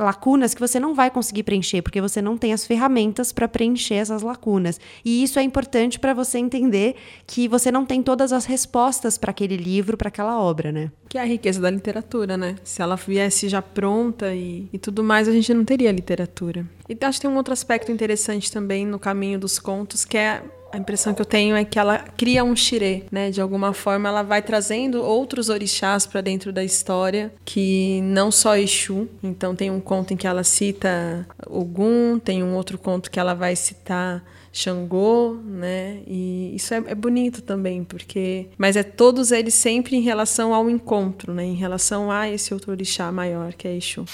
[0.00, 3.94] lacunas que você não vai conseguir preencher, porque você não tem as ferramentas para preencher
[3.94, 4.80] essas lacunas.
[5.04, 9.30] E isso é importante para você entender que você não tem todas as respostas para
[9.30, 10.90] aquele livro, para aquela obra, né?
[11.08, 12.56] Que é a riqueza da literatura, né?
[12.64, 16.66] Se ela viesse já pronta e, e tudo mais, a gente não teria literatura.
[16.88, 20.42] E acho que tem um outro aspecto interessante também no caminho dos contos, que é
[20.72, 23.30] a impressão que eu tenho é que ela cria um xirê, né?
[23.30, 28.56] De alguma forma ela vai trazendo outros orixás para dentro da história, que não só
[28.56, 29.08] Exu.
[29.22, 33.34] Então tem um conto em que ela cita Ogum, tem um outro conto que ela
[33.34, 36.02] vai citar Xangô, né?
[36.06, 38.48] E isso é, é, bonito também, porque.
[38.58, 41.44] Mas é todos eles sempre em relação ao encontro, né?
[41.44, 44.04] Em relação a esse outro orixá maior, que é Exu.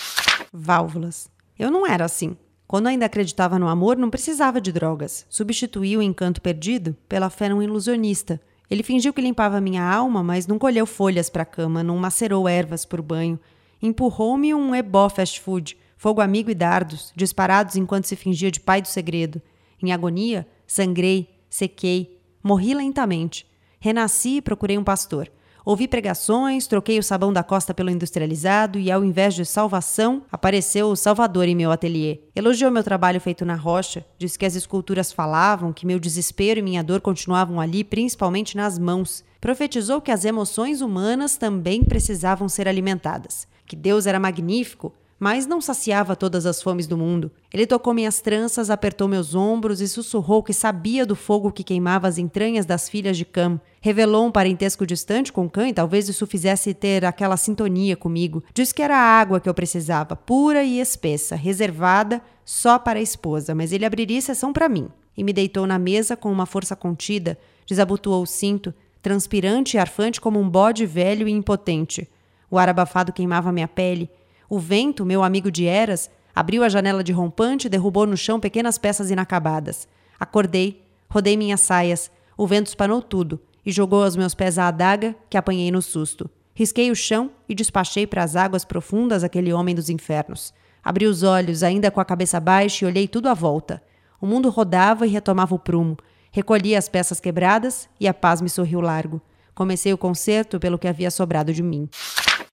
[0.52, 1.28] Válvulas.
[1.58, 2.36] Eu não era assim.
[2.66, 5.24] Quando ainda acreditava no amor, não precisava de drogas.
[5.28, 8.40] Substituí o encanto perdido pela fé num ilusionista.
[8.68, 12.48] Ele fingiu que limpava minha alma, mas não colheu folhas para a cama, não macerou
[12.48, 13.38] ervas por banho.
[13.80, 18.82] Empurrou-me um ebó fast food, fogo amigo e dardos, disparados enquanto se fingia de pai
[18.82, 19.40] do segredo.
[19.80, 23.46] Em agonia, sangrei, sequei, morri lentamente.
[23.78, 25.30] Renasci e procurei um pastor.
[25.66, 30.86] Ouvi pregações, troquei o sabão da costa pelo industrializado e, ao invés de salvação, apareceu
[30.86, 32.20] o Salvador em meu ateliê.
[32.36, 36.62] Elogiou meu trabalho feito na rocha, disse que as esculturas falavam, que meu desespero e
[36.62, 39.24] minha dor continuavam ali, principalmente nas mãos.
[39.40, 45.60] Profetizou que as emoções humanas também precisavam ser alimentadas, que Deus era magnífico, mas não
[45.60, 47.30] saciava todas as fomes do mundo.
[47.52, 52.06] Ele tocou minhas tranças, apertou meus ombros e sussurrou que sabia do fogo que queimava
[52.06, 53.60] as entranhas das filhas de Cam.
[53.80, 58.42] Revelou um parentesco distante com Cam e talvez isso fizesse ter aquela sintonia comigo.
[58.52, 63.02] Disse que era a água que eu precisava, pura e espessa, reservada só para a
[63.02, 64.88] esposa, mas ele abriria exceção para mim.
[65.16, 70.20] E me deitou na mesa com uma força contida, desabotoou o cinto, transpirante e arfante
[70.20, 72.06] como um bode velho e impotente.
[72.50, 74.10] O ar abafado queimava minha pele.
[74.48, 78.38] O vento, meu amigo de Eras, abriu a janela de rompante e derrubou no chão
[78.38, 79.88] pequenas peças inacabadas.
[80.18, 85.16] Acordei, rodei minhas saias, o vento espanou tudo e jogou aos meus pés a adaga
[85.28, 86.30] que apanhei no susto.
[86.54, 90.54] Risquei o chão e despachei para as águas profundas aquele homem dos infernos.
[90.82, 93.82] Abri os olhos, ainda com a cabeça baixa, e olhei tudo à volta.
[94.20, 95.96] O mundo rodava e retomava o prumo.
[96.30, 99.20] Recolhi as peças quebradas e a paz me sorriu largo.
[99.54, 101.88] Comecei o concerto pelo que havia sobrado de mim.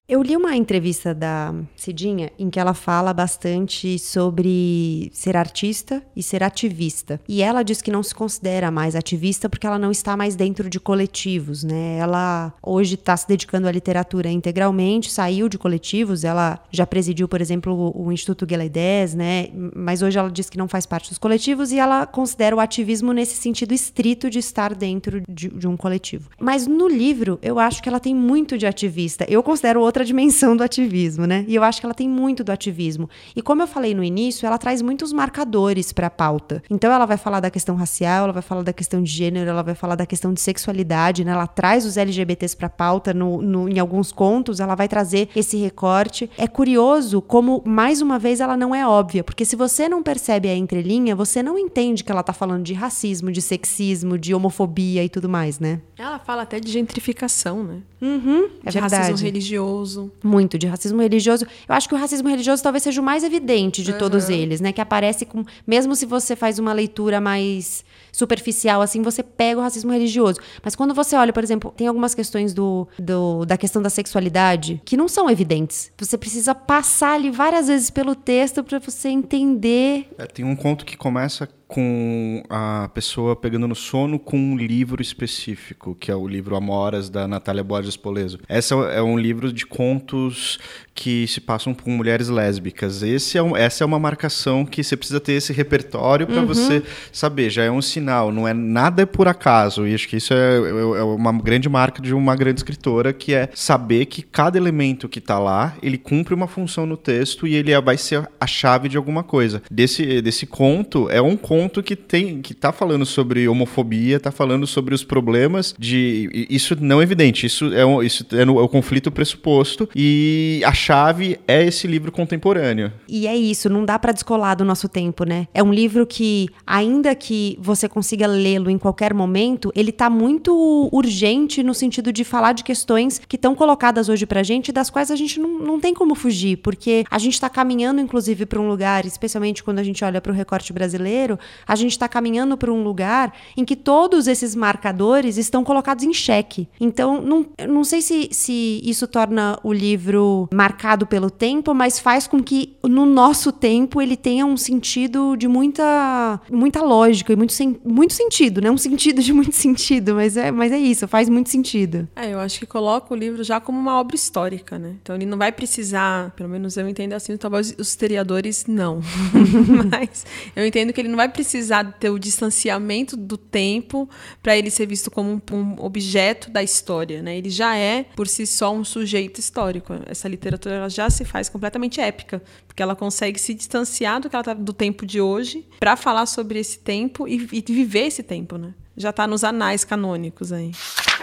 [0.06, 6.22] Eu li uma entrevista da Cidinha em que ela fala bastante sobre ser artista e
[6.22, 7.22] ser ativista.
[7.26, 10.70] E ela diz que não se considera mais ativista porque ela não está mais dentro
[10.70, 12.00] de coletivos, né?
[12.00, 17.40] Ela hoje está se dedicando à literatura integralmente, saiu de coletivos, ela já presidiu, por
[17.40, 19.48] exemplo, o Instituto Gueledés, né?
[19.74, 23.14] Mas hoje ela diz que não faz parte dos coletivos e ela considera o ativismo
[23.14, 26.30] nesse sentido estrito de estar dentro de, de um coletivo.
[26.38, 29.26] Mas no livro, eu acho que ela tem muito de ativista.
[29.30, 31.46] Eu considero outra dimensão do ativismo, né?
[31.48, 33.08] E eu acho que ela tem muito do ativismo.
[33.36, 36.64] E como eu falei no início, ela traz muitos marcadores para a pauta.
[36.68, 39.62] Então ela vai falar da questão racial, ela vai falar da questão de gênero, ela
[39.62, 41.32] vai falar da questão de sexualidade, né?
[41.32, 45.30] Ela traz os LGBTs para a pauta no, no, em alguns contos, ela vai trazer
[45.36, 46.28] esse recorte.
[46.40, 50.50] É curioso como, mais uma vez, ela não é óbvia, porque se você não percebe
[50.50, 55.04] a entrelinha, você não entende que ela tá falando de racismo, de sexismo, de homofobia
[55.04, 55.82] e tudo mais, né?
[56.00, 57.82] Ela fala até de gentrificação, né?
[58.02, 58.96] Uhum, é de verdade.
[58.96, 59.83] racismo religioso.
[60.24, 61.46] Muito, de racismo religioso.
[61.68, 63.98] Eu acho que o racismo religioso talvez seja o mais evidente de uhum.
[63.98, 64.72] todos eles, né?
[64.72, 65.44] Que aparece com.
[65.66, 70.40] Mesmo se você faz uma leitura mais superficial, assim, você pega o racismo religioso.
[70.64, 74.82] Mas quando você olha, por exemplo, tem algumas questões do, do, da questão da sexualidade
[74.86, 75.92] que não são evidentes.
[75.98, 80.08] Você precisa passar ali várias vezes pelo texto para você entender.
[80.18, 85.02] É, tem um conto que começa com a pessoa pegando no sono com um livro
[85.02, 88.38] específico, que é o livro Amoras, da Natália Borges Poleso.
[88.48, 90.60] Essa é um livro de contos
[90.94, 93.02] que se passam com mulheres lésbicas.
[93.02, 96.46] Esse é um, essa é uma marcação que você precisa ter esse repertório para uhum.
[96.46, 97.50] você saber.
[97.50, 99.88] Já é um sinal, não é nada por acaso.
[99.88, 103.34] E acho que isso é, é, é uma grande marca de uma grande escritora, que
[103.34, 107.56] é saber que cada elemento que está lá, ele cumpre uma função no texto e
[107.56, 109.64] ele é, vai ser a chave de alguma coisa.
[109.72, 114.32] Desse, desse conto, é um conto ponto que tem que tá falando sobre homofobia, tá
[114.32, 118.60] falando sobre os problemas de isso não é evidente, isso é, um, isso é, no,
[118.60, 122.92] é o conflito pressuposto e a chave é esse livro contemporâneo.
[123.08, 125.48] E é isso, não dá para descolar do nosso tempo, né?
[125.54, 130.90] É um livro que ainda que você consiga lê-lo em qualquer momento, ele tá muito
[130.92, 135.10] urgente no sentido de falar de questões que estão colocadas hoje pra gente, das quais
[135.10, 138.68] a gente não, não tem como fugir, porque a gente está caminhando inclusive para um
[138.68, 142.72] lugar, especialmente quando a gente olha para o recorte brasileiro, a gente está caminhando para
[142.72, 146.68] um lugar em que todos esses marcadores estão colocados em xeque.
[146.80, 152.28] Então, não, não sei se, se isso torna o livro marcado pelo tempo, mas faz
[152.28, 157.54] com que no nosso tempo ele tenha um sentido de muita, muita lógica e muito,
[157.54, 158.70] sen, muito sentido, né?
[158.70, 162.08] Um sentido de muito sentido, mas é, mas é isso, faz muito sentido.
[162.16, 164.96] É, eu acho que coloca o livro já como uma obra histórica, né?
[165.02, 169.02] Então ele não vai precisar, pelo menos eu entendo assim, talvez os historiadores não.
[169.92, 174.10] mas eu entendo que ele não vai precisar ter o distanciamento do tempo
[174.42, 177.38] para ele ser visto como um, um, objeto da história, né?
[177.38, 179.94] Ele já é por si só um sujeito histórico.
[180.06, 184.44] Essa literatura já se faz completamente épica, porque ela consegue se distanciar do que ela
[184.44, 188.58] tá, do tempo de hoje para falar sobre esse tempo e, e viver esse tempo,
[188.58, 188.74] né?
[188.96, 190.72] Já está nos anais canônicos aí.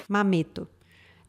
[0.08, 0.66] Mameto.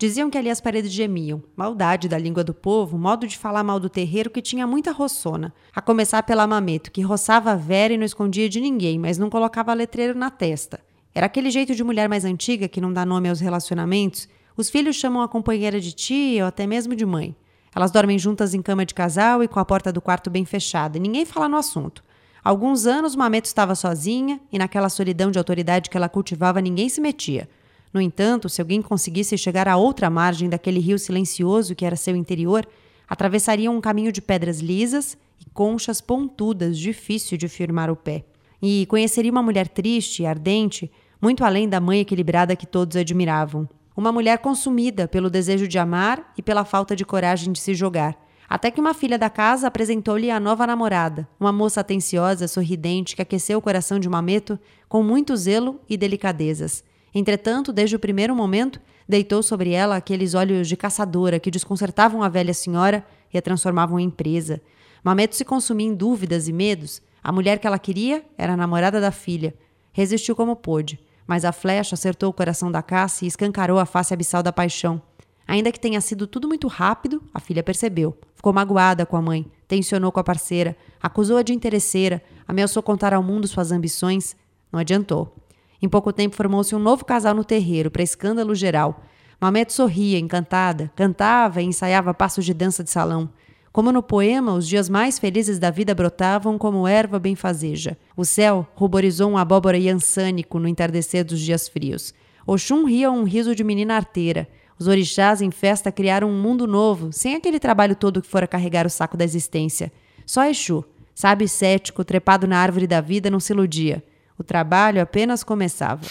[0.02, 1.44] Diziam que ali as paredes gemiam.
[1.56, 5.54] Maldade da língua do povo, modo de falar mal do terreiro que tinha muita roçona.
[5.76, 9.30] A começar pela Mameto, que roçava a Vera e não escondia de ninguém, mas não
[9.30, 10.80] colocava letreiro na testa.
[11.14, 14.28] Era aquele jeito de mulher mais antiga que não dá nome aos relacionamentos.
[14.58, 17.36] Os filhos chamam a companheira de tia ou até mesmo de mãe.
[17.76, 20.98] Elas dormem juntas em cama de casal e com a porta do quarto bem fechada,
[20.98, 22.04] e ninguém fala no assunto.
[22.44, 26.90] Há alguns anos, Mameto estava sozinha e naquela solidão de autoridade que ela cultivava, ninguém
[26.90, 27.48] se metia.
[27.94, 32.16] No entanto, se alguém conseguisse chegar à outra margem daquele rio silencioso que era seu
[32.16, 32.66] interior,
[33.08, 38.24] atravessariam um caminho de pedras lisas e conchas pontudas, difícil de firmar o pé.
[38.62, 40.90] E conheceria uma mulher triste e ardente,
[41.22, 43.68] muito além da mãe equilibrada que todos admiravam.
[43.98, 48.18] Uma mulher consumida pelo desejo de amar e pela falta de coragem de se jogar.
[48.48, 53.22] Até que uma filha da casa apresentou-lhe a nova namorada, uma moça atenciosa, sorridente, que
[53.22, 56.84] aqueceu o coração de Mameto com muito zelo e delicadezas.
[57.14, 62.30] Entretanto, desde o primeiro momento, deitou sobre ela aqueles olhos de caçadora que desconcertavam a
[62.30, 64.62] velha senhora e a transformavam em presa.
[65.04, 67.02] Mameto se consumia em dúvidas e medos.
[67.24, 69.54] A mulher que ela queria era a namorada da filha.
[69.92, 74.14] Resistiu como pôde, mas a flecha acertou o coração da caça e escancarou a face
[74.14, 75.02] abissal da paixão.
[75.48, 78.18] Ainda que tenha sido tudo muito rápido, a filha percebeu.
[78.36, 83.22] Ficou magoada com a mãe, tensionou com a parceira, acusou-a de interesseira, ameaçou contar ao
[83.22, 84.36] mundo suas ambições.
[84.72, 85.41] Não adiantou.
[85.82, 89.04] Em pouco tempo formou-se um novo casal no terreiro, para escândalo geral.
[89.40, 93.30] Mameto sorria, encantada, cantava e ensaiava passos de dança de salão.
[93.72, 97.98] Como no poema, os dias mais felizes da vida brotavam como erva benfazeja.
[98.16, 102.14] O céu ruborizou um abóbora iansânico no entardecer dos dias frios.
[102.46, 104.48] Oxum ria um riso de menina arteira.
[104.78, 108.86] Os orixás em festa criaram um mundo novo, sem aquele trabalho todo que fora carregar
[108.86, 109.92] o saco da existência.
[110.26, 110.84] Só Exu,
[111.16, 114.04] sábio cético, trepado na árvore da vida, não se iludia.
[114.42, 116.02] O trabalho apenas começava.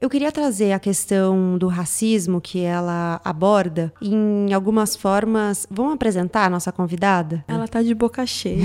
[0.00, 5.66] Eu queria trazer a questão do racismo que ela aborda em algumas formas.
[5.68, 7.44] Vamos apresentar a nossa convidada?
[7.48, 8.62] Ela tá de boca cheia.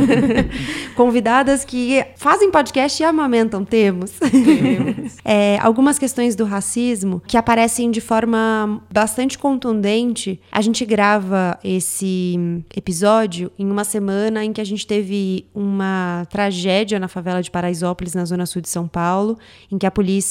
[0.96, 4.12] Convidadas que fazem podcast e amamentam, temos.
[4.12, 5.10] Temos.
[5.22, 10.40] É, algumas questões do racismo que aparecem de forma bastante contundente.
[10.50, 16.98] A gente grava esse episódio em uma semana em que a gente teve uma tragédia
[16.98, 19.38] na favela de Paraisópolis, na zona sul de São Paulo,
[19.70, 20.29] em que a polícia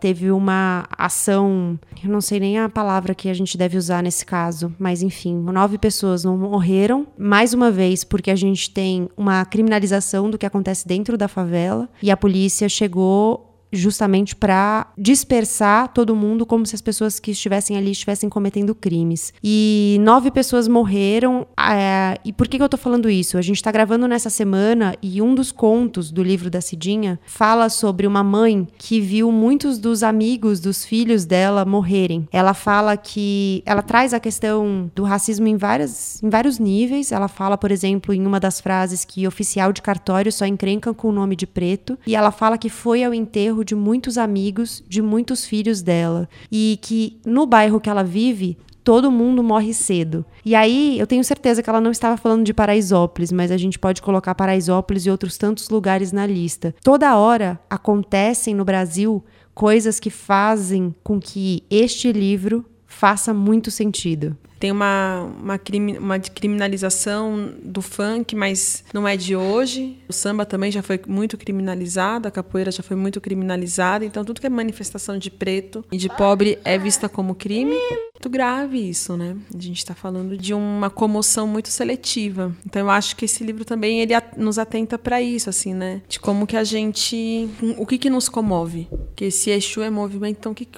[0.00, 4.26] teve uma ação, eu não sei nem a palavra que a gente deve usar nesse
[4.26, 9.44] caso, mas enfim, nove pessoas não morreram, mais uma vez porque a gente tem uma
[9.44, 16.16] criminalização do que acontece dentro da favela e a polícia chegou justamente para dispersar todo
[16.16, 19.32] mundo como se as pessoas que estivessem ali estivessem cometendo crimes.
[19.42, 21.46] E nove pessoas morreram.
[21.58, 23.38] É, e por que, que eu tô falando isso?
[23.38, 27.68] A gente está gravando nessa semana e um dos contos do livro da Cidinha fala
[27.68, 32.28] sobre uma mãe que viu muitos dos amigos dos filhos dela morrerem.
[32.32, 37.12] Ela fala que ela traz a questão do racismo em, várias, em vários níveis.
[37.12, 41.08] Ela fala, por exemplo, em uma das frases que oficial de cartório só encrenca com
[41.08, 41.98] o nome de preto.
[42.06, 46.28] E ela fala que foi ao enterro de muitos amigos, de muitos filhos dela.
[46.50, 50.24] E que no bairro que ela vive, todo mundo morre cedo.
[50.44, 53.78] E aí, eu tenho certeza que ela não estava falando de Paraisópolis, mas a gente
[53.78, 56.74] pode colocar Paraisópolis e outros tantos lugares na lista.
[56.82, 64.36] Toda hora acontecem no Brasil coisas que fazem com que este livro faça muito sentido
[64.60, 69.96] tem uma, uma, crime, uma criminalização do funk, mas não é de hoje.
[70.06, 74.04] O samba também já foi muito criminalizado, a capoeira já foi muito criminalizada.
[74.04, 77.74] Então, tudo que é manifestação de preto e de pobre é vista como crime.
[78.12, 79.34] Muito grave isso, né?
[79.54, 82.54] A gente está falando de uma comoção muito seletiva.
[82.66, 86.02] Então, eu acho que esse livro também ele nos atenta para isso, assim, né?
[86.06, 88.86] De como que a gente, o que que nos comove?
[89.16, 90.68] Que esse Exu é movimento, então que,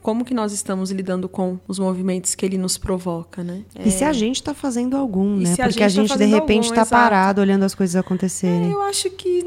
[0.00, 3.23] como que nós estamos lidando com os movimentos que ele nos provoca?
[3.42, 3.64] Né?
[3.74, 3.88] É...
[3.88, 5.54] E se a gente está fazendo algum, né?
[5.56, 8.70] Porque a gente, tá de repente está parado olhando as coisas acontecerem.
[8.70, 9.44] É, eu acho que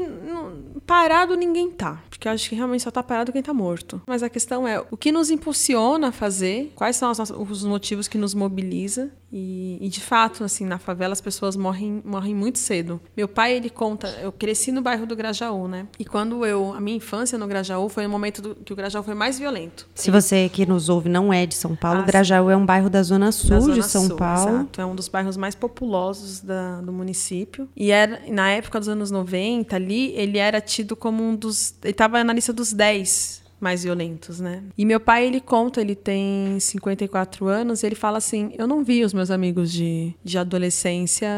[0.88, 2.02] parado ninguém tá.
[2.08, 4.00] Porque eu acho que realmente só tá parado quem tá morto.
[4.06, 8.16] Mas a questão é o que nos impulsiona a fazer, quais são os motivos que
[8.16, 9.10] nos mobiliza.
[9.32, 13.00] E, e, de fato, assim, na favela as pessoas morrem, morrem muito cedo.
[13.16, 15.86] Meu pai, ele conta, eu cresci no bairro do Grajaú, né?
[15.98, 19.02] E quando eu, a minha infância no Grajaú foi o momento do, que o Grajaú
[19.02, 19.86] foi mais violento.
[19.94, 22.88] Se você que nos ouve não é de São Paulo, ah, Grajaú é um bairro
[22.88, 24.56] da zona sul da zona de São sul, Paulo.
[24.56, 27.68] Exato, é um dos bairros mais populosos da, do município.
[27.76, 31.74] E era, na época dos anos 90, ali, ele era tido como um dos.
[31.82, 34.62] Ele estava na lista dos 10 mais violentos, né?
[34.76, 39.04] E meu pai, ele conta, ele tem 54 anos, ele fala assim: Eu não vi
[39.04, 41.28] os meus amigos de, de adolescência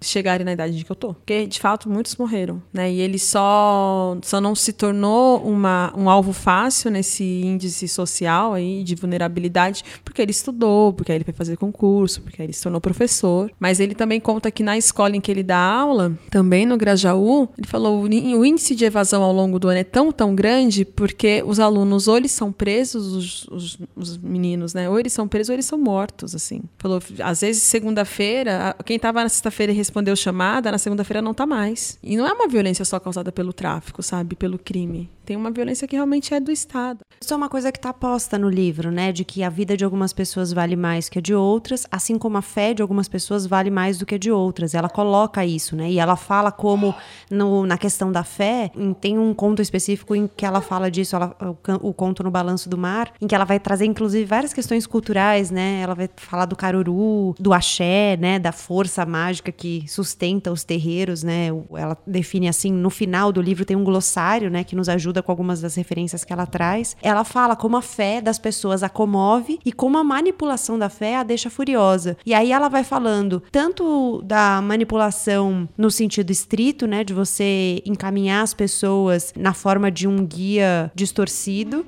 [0.00, 1.14] chegarem na idade de que eu tô.
[1.14, 2.90] Porque, de fato, muitos morreram, né?
[2.90, 8.82] E ele só, só não se tornou uma, um alvo fácil nesse índice social aí
[8.84, 13.50] de vulnerabilidade, porque ele estudou, porque ele foi fazer concurso, porque ele se tornou professor.
[13.58, 17.48] Mas ele também conta que na escola em que ele dá aula, também no Grajaú,
[17.56, 21.42] ele falou: o índice de evasão ao longo do ano é tão, tão grande porque
[21.46, 24.88] os os alunos ou eles são presos, os, os, os, meninos, né?
[24.88, 26.62] Ou eles são presos ou eles são mortos, assim.
[26.78, 31.46] Falou, às vezes segunda-feira, quem estava na sexta-feira e respondeu chamada, na segunda-feira não está
[31.46, 31.98] mais.
[32.02, 34.36] E não é uma violência só causada pelo tráfico, sabe?
[34.36, 35.10] Pelo crime.
[35.26, 37.00] Tem uma violência que realmente é do Estado.
[37.20, 39.10] Isso é uma coisa que está posta no livro, né?
[39.10, 42.36] De que a vida de algumas pessoas vale mais que a de outras, assim como
[42.36, 44.72] a fé de algumas pessoas vale mais do que a de outras.
[44.72, 45.90] Ela coloca isso, né?
[45.90, 46.94] E ela fala como,
[47.28, 51.36] no, na questão da fé, tem um conto específico em que ela fala disso, ela,
[51.50, 55.50] o, conto no Balanço do Mar, em que ela vai trazer, inclusive, várias questões culturais,
[55.50, 55.80] né?
[55.80, 58.38] Ela vai falar do caruru, do axé, né?
[58.38, 61.48] Da força mágica que sustenta os terreiros, né?
[61.74, 64.64] Ela define assim, no final do livro tem um glossário, né?
[64.64, 66.96] Que nos ajuda com algumas das referências que ela traz.
[67.02, 71.16] Ela fala como a fé das pessoas a comove e como a manipulação da fé
[71.16, 72.16] a deixa furiosa.
[72.24, 78.42] E aí ela vai falando tanto da manipulação no sentido estrito, né, de você encaminhar
[78.42, 81.35] as pessoas na forma de um guia distorcido,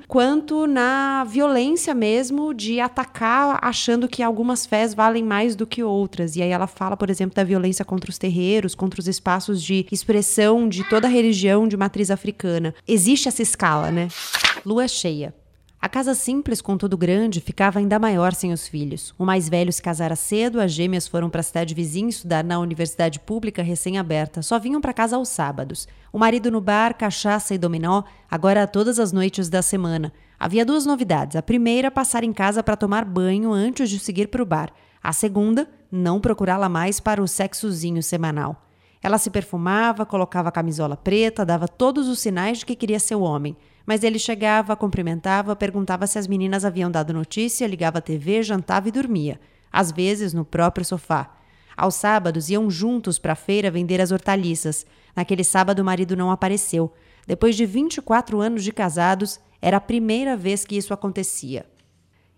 [0.07, 6.35] quanto na violência mesmo de atacar achando que algumas fés valem mais do que outras.
[6.35, 9.85] E aí ela fala, por exemplo, da violência contra os terreiros, contra os espaços de
[9.91, 12.73] expressão de toda a religião de matriz africana.
[12.87, 14.07] Existe existe essa escala, né?
[14.65, 15.33] Lua cheia.
[15.81, 19.15] A casa simples, contudo grande, ficava ainda maior sem os filhos.
[19.17, 22.59] O mais velho se casara cedo, as gêmeas foram para a cidade vizinha estudar na
[22.59, 24.41] universidade pública recém-aberta.
[24.41, 25.87] Só vinham para casa aos sábados.
[26.11, 30.11] O marido no bar, cachaça e dominó, agora todas as noites da semana.
[30.37, 31.37] Havia duas novidades.
[31.37, 34.73] A primeira, passar em casa para tomar banho antes de seguir para o bar.
[35.01, 38.65] A segunda, não procurá-la mais para o sexozinho semanal.
[39.01, 43.55] Ela se perfumava, colocava camisola preta, dava todos os sinais de que queria ser homem.
[43.89, 48.87] Mas ele chegava, cumprimentava, perguntava se as meninas haviam dado notícia, ligava a TV, jantava
[48.87, 49.39] e dormia.
[49.71, 51.35] Às vezes no próprio sofá.
[51.75, 54.85] Aos sábados iam juntos para a feira vender as hortaliças.
[55.15, 56.93] Naquele sábado o marido não apareceu.
[57.25, 61.65] Depois de 24 anos de casados, era a primeira vez que isso acontecia.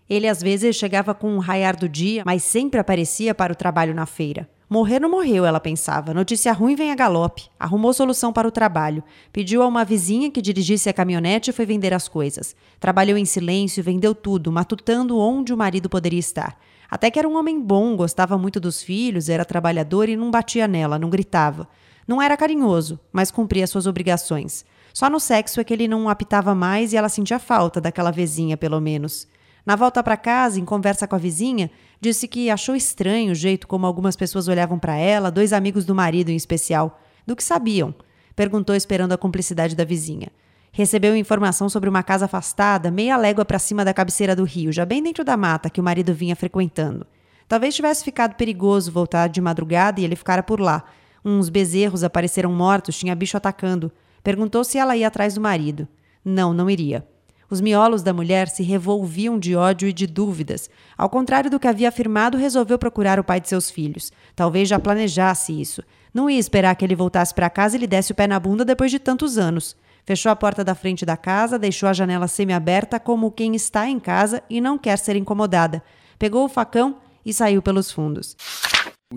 [0.08, 3.94] Ele às vezes chegava com um raiar do dia, mas sempre aparecia para o trabalho
[3.94, 4.48] na feira.
[4.72, 6.14] Morrer não morreu, ela pensava.
[6.14, 7.50] Notícia ruim vem a galope.
[7.60, 9.04] Arrumou solução para o trabalho.
[9.30, 12.56] Pediu a uma vizinha que dirigisse a caminhonete e foi vender as coisas.
[12.80, 16.58] Trabalhou em silêncio, vendeu tudo, matutando onde o marido poderia estar.
[16.90, 20.66] Até que era um homem bom, gostava muito dos filhos, era trabalhador e não batia
[20.66, 21.68] nela, não gritava.
[22.08, 24.64] Não era carinhoso, mas cumpria suas obrigações.
[24.94, 28.56] Só no sexo é que ele não apitava mais e ela sentia falta daquela vizinha,
[28.56, 29.28] pelo menos.
[29.64, 33.68] Na volta para casa, em conversa com a vizinha, disse que achou estranho o jeito
[33.68, 37.94] como algumas pessoas olhavam para ela, dois amigos do marido em especial, do que sabiam.
[38.34, 40.28] Perguntou esperando a cumplicidade da vizinha.
[40.72, 44.84] Recebeu informação sobre uma casa afastada, meia légua para cima da cabeceira do rio, já
[44.84, 47.06] bem dentro da mata que o marido vinha frequentando.
[47.46, 50.82] Talvez tivesse ficado perigoso voltar de madrugada e ele ficara por lá.
[51.24, 53.92] Uns bezerros apareceram mortos, tinha bicho atacando.
[54.24, 55.86] Perguntou se ela ia atrás do marido.
[56.24, 57.06] Não, não iria.
[57.52, 60.70] Os miolos da mulher se revolviam de ódio e de dúvidas.
[60.96, 64.10] Ao contrário do que havia afirmado, resolveu procurar o pai de seus filhos.
[64.34, 65.82] Talvez já planejasse isso.
[66.14, 68.64] Não ia esperar que ele voltasse para casa e lhe desse o pé na bunda
[68.64, 69.76] depois de tantos anos.
[70.06, 74.00] Fechou a porta da frente da casa, deixou a janela semi-aberta como quem está em
[74.00, 75.82] casa e não quer ser incomodada.
[76.18, 78.34] Pegou o facão e saiu pelos fundos.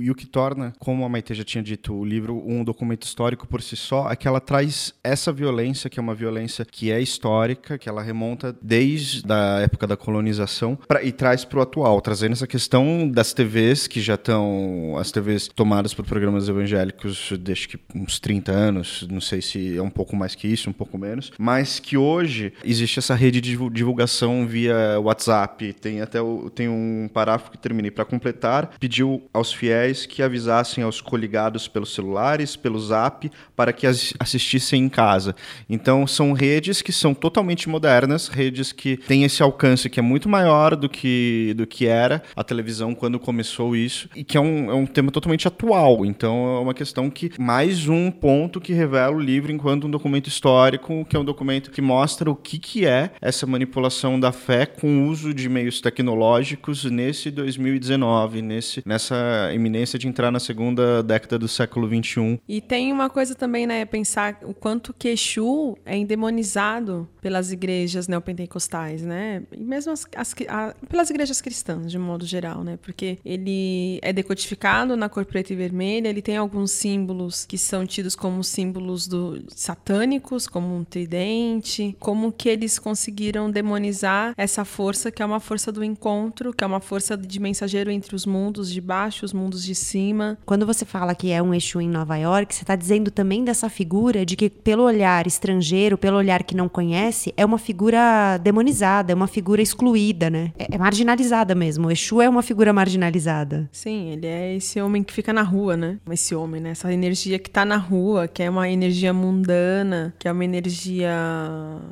[0.02, 3.48] E o que torna, como a Maite já tinha dito, o livro um documento histórico
[3.48, 7.02] por si só, é que ela traz essa violência, que é uma violência que é
[7.02, 12.02] histórica, que ela remonta desde a época da colonização pra, e traz para o atual,
[12.02, 17.68] trazendo essa questão das TVs, que já estão, as TVs tomadas por programas evangélicos desde
[17.68, 20.98] que uns 30 anos, não sei se é um pouco mais que isso, um pouco
[20.98, 26.20] menos, mas que hoje existe essa rede de divulgação via WhatsApp, tem até
[26.54, 31.94] tem um parágrafo que terminei para completar, pediu aos fiéis que avisassem aos coligados pelos
[31.94, 35.36] celulares, pelo zap, para que assistissem em casa.
[35.70, 40.28] Então, são redes que são totalmente modernas, redes que têm esse alcance que é muito
[40.28, 44.72] maior do que, do que era a televisão quando começou isso, e que é um,
[44.72, 46.04] é um tema totalmente atual.
[46.06, 50.28] Então, é uma questão que, mais um ponto que revela o livro enquanto um documento
[50.28, 54.66] histórico, que é um documento que mostra o que, que é essa manipulação da fé
[54.66, 61.04] com o uso de meios tecnológicos nesse 2019, nesse, nessa eminência de entrar na segunda
[61.04, 62.40] década do século XXI.
[62.48, 63.84] E tem uma coisa também, né?
[63.86, 69.44] Pensar o quanto que Exu é endemonizado pelas igrejas neopentecostais, né?
[69.52, 72.78] E mesmo as, as a, pelas igrejas cristãs, de modo geral, né?
[72.82, 77.86] Porque ele é decodificado na cor preta e vermelha, ele tem alguns símbolos que são
[77.86, 85.12] tidos como símbolos do, satânicos, como um tridente, como que eles conseguiram demonizar essa força
[85.12, 88.72] que é uma força do encontro, que é uma força de mensageiro entre os mundos
[88.72, 90.38] de baixo os mundos de cima.
[90.46, 93.70] Quando você fala que é um Exu em Nova York, você está dizendo também dessa
[93.70, 99.12] figura de que, pelo olhar estrangeiro, pelo olhar que não conhece, é uma figura demonizada,
[99.12, 100.52] é uma figura excluída, né?
[100.58, 101.88] É, é marginalizada mesmo.
[101.88, 103.70] O Exu é uma figura marginalizada.
[103.72, 105.98] Sim, ele é esse homem que fica na rua, né?
[106.10, 106.72] Esse homem, né?
[106.72, 111.16] Essa energia que está na rua, que é uma energia mundana, que é uma energia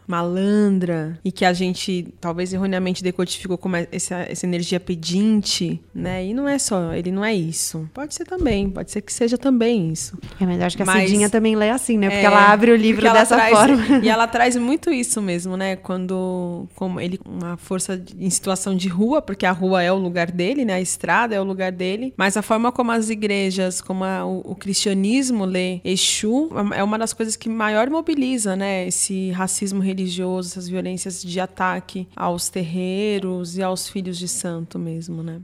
[0.08, 6.26] malandra e que a gente talvez erroneamente decodificou como essa, essa energia pedinte, né?
[6.26, 7.88] E não é só, ele não é isso isso.
[7.94, 10.18] Pode ser também, pode ser que seja também isso.
[10.42, 12.10] É, mas acho que a mas, Cidinha também lê assim, né?
[12.10, 14.00] Porque é, ela abre o livro dessa traz, forma.
[14.04, 15.76] E ela traz muito isso mesmo, né?
[15.76, 20.32] Quando como ele uma força em situação de rua, porque a rua é o lugar
[20.32, 20.74] dele, né?
[20.74, 24.40] A estrada é o lugar dele, mas a forma como as igrejas, como a, o,
[24.52, 28.88] o, cristianismo lê Exu, é uma das coisas que maior mobiliza, né?
[28.88, 35.22] Esse racismo religioso, essas violências de ataque aos terreiros e aos filhos de santo mesmo,
[35.22, 35.40] né?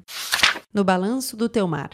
[0.71, 1.89] No balanço do teu mar.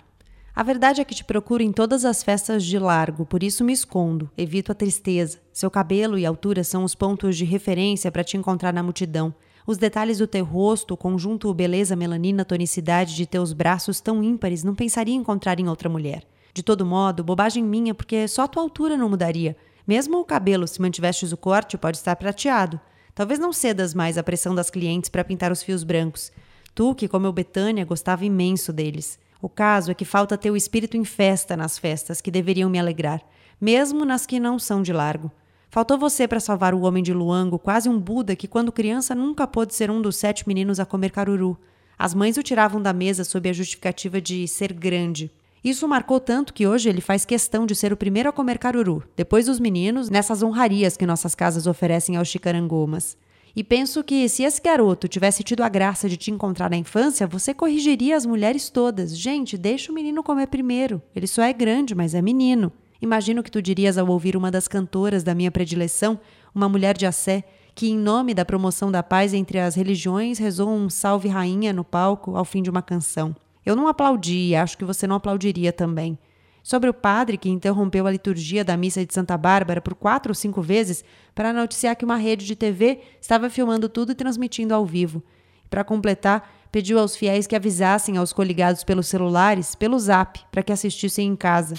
[0.53, 3.71] A verdade é que te procuro em todas as festas de largo, por isso me
[3.71, 5.39] escondo, evito a tristeza.
[5.53, 9.33] Seu cabelo e altura são os pontos de referência para te encontrar na multidão.
[9.65, 14.61] Os detalhes do teu rosto, o conjunto beleza, melanina, tonicidade de teus braços tão ímpares,
[14.61, 16.23] não pensaria encontrar em outra mulher.
[16.53, 19.55] De todo modo, bobagem minha, porque só a tua altura não mudaria.
[19.87, 22.77] Mesmo o cabelo, se mantivestes o corte, pode estar prateado.
[23.13, 26.29] Talvez não cedas mais à pressão das clientes para pintar os fios brancos.
[26.75, 29.17] Tu, que como eu Betânia, gostava imenso deles.
[29.41, 33.21] O caso é que falta teu espírito em festa nas festas que deveriam me alegrar,
[33.61, 35.31] mesmo nas que não são de largo.
[35.69, 39.47] Faltou você para salvar o homem de Luango, quase um Buda que, quando criança, nunca
[39.47, 41.57] pôde ser um dos sete meninos a comer caruru.
[41.97, 45.31] As mães o tiravam da mesa sob a justificativa de ser grande.
[45.63, 49.01] Isso marcou tanto que hoje ele faz questão de ser o primeiro a comer caruru,
[49.15, 53.17] depois dos meninos, nessas honrarias que nossas casas oferecem aos chicarangomas.
[53.55, 57.25] E penso que se esse garoto tivesse tido a graça de te encontrar na infância,
[57.25, 59.17] você corrigiria as mulheres todas.
[59.17, 61.01] Gente, deixa o menino comer primeiro.
[61.15, 62.69] Ele só é grande, mas é menino.
[63.01, 66.19] Imagino que tu dirias ao ouvir uma das cantoras da minha predileção,
[66.53, 70.69] uma mulher de Assé, que, em nome da promoção da paz entre as religiões, rezou
[70.69, 73.33] um salve rainha no palco ao fim de uma canção.
[73.65, 76.17] Eu não aplaudi acho que você não aplaudiria também.
[76.65, 80.33] Sobre o padre que interrompeu a liturgia da missa de Santa Bárbara por quatro ou
[80.33, 81.05] cinco vezes
[81.35, 85.21] para noticiar que uma rede de TV estava filmando tudo e transmitindo ao vivo.
[85.69, 90.73] Para completar, pediu aos fiéis que avisassem aos coligados pelos celulares, pelo zap, para que
[90.73, 91.73] assistissem em casa.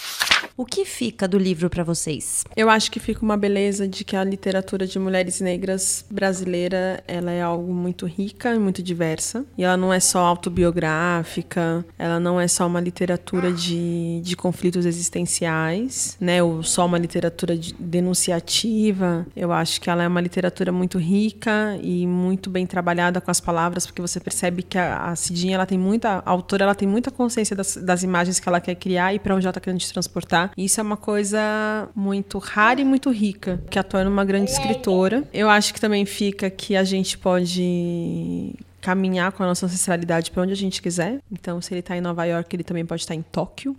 [0.58, 2.42] O que fica do livro para vocês?
[2.56, 7.30] Eu acho que fica uma beleza de que a literatura de mulheres negras brasileira ela
[7.30, 9.44] é algo muito rica e muito diversa.
[9.58, 14.86] E ela não é só autobiográfica, ela não é só uma literatura de, de conflitos
[14.86, 16.42] existenciais, né?
[16.42, 19.26] Ou só uma literatura de, denunciativa.
[19.36, 23.40] Eu acho que ela é uma literatura muito rica e muito bem trabalhada com as
[23.40, 26.86] palavras, porque você percebe que a, a Cidinha ela tem muita, a autora ela tem
[26.86, 29.80] muita consciência das, das imagens que ela quer criar e para onde ela está querendo
[29.80, 30.50] te transportar.
[30.56, 35.24] Isso é uma coisa muito rara e muito rica, que a torna uma grande escritora.
[35.32, 38.54] Eu acho que também fica que a gente pode
[38.86, 41.18] caminhar com a nossa ancestralidade para onde a gente quiser.
[41.32, 43.76] Então, se ele está em Nova York, ele também pode estar em Tóquio.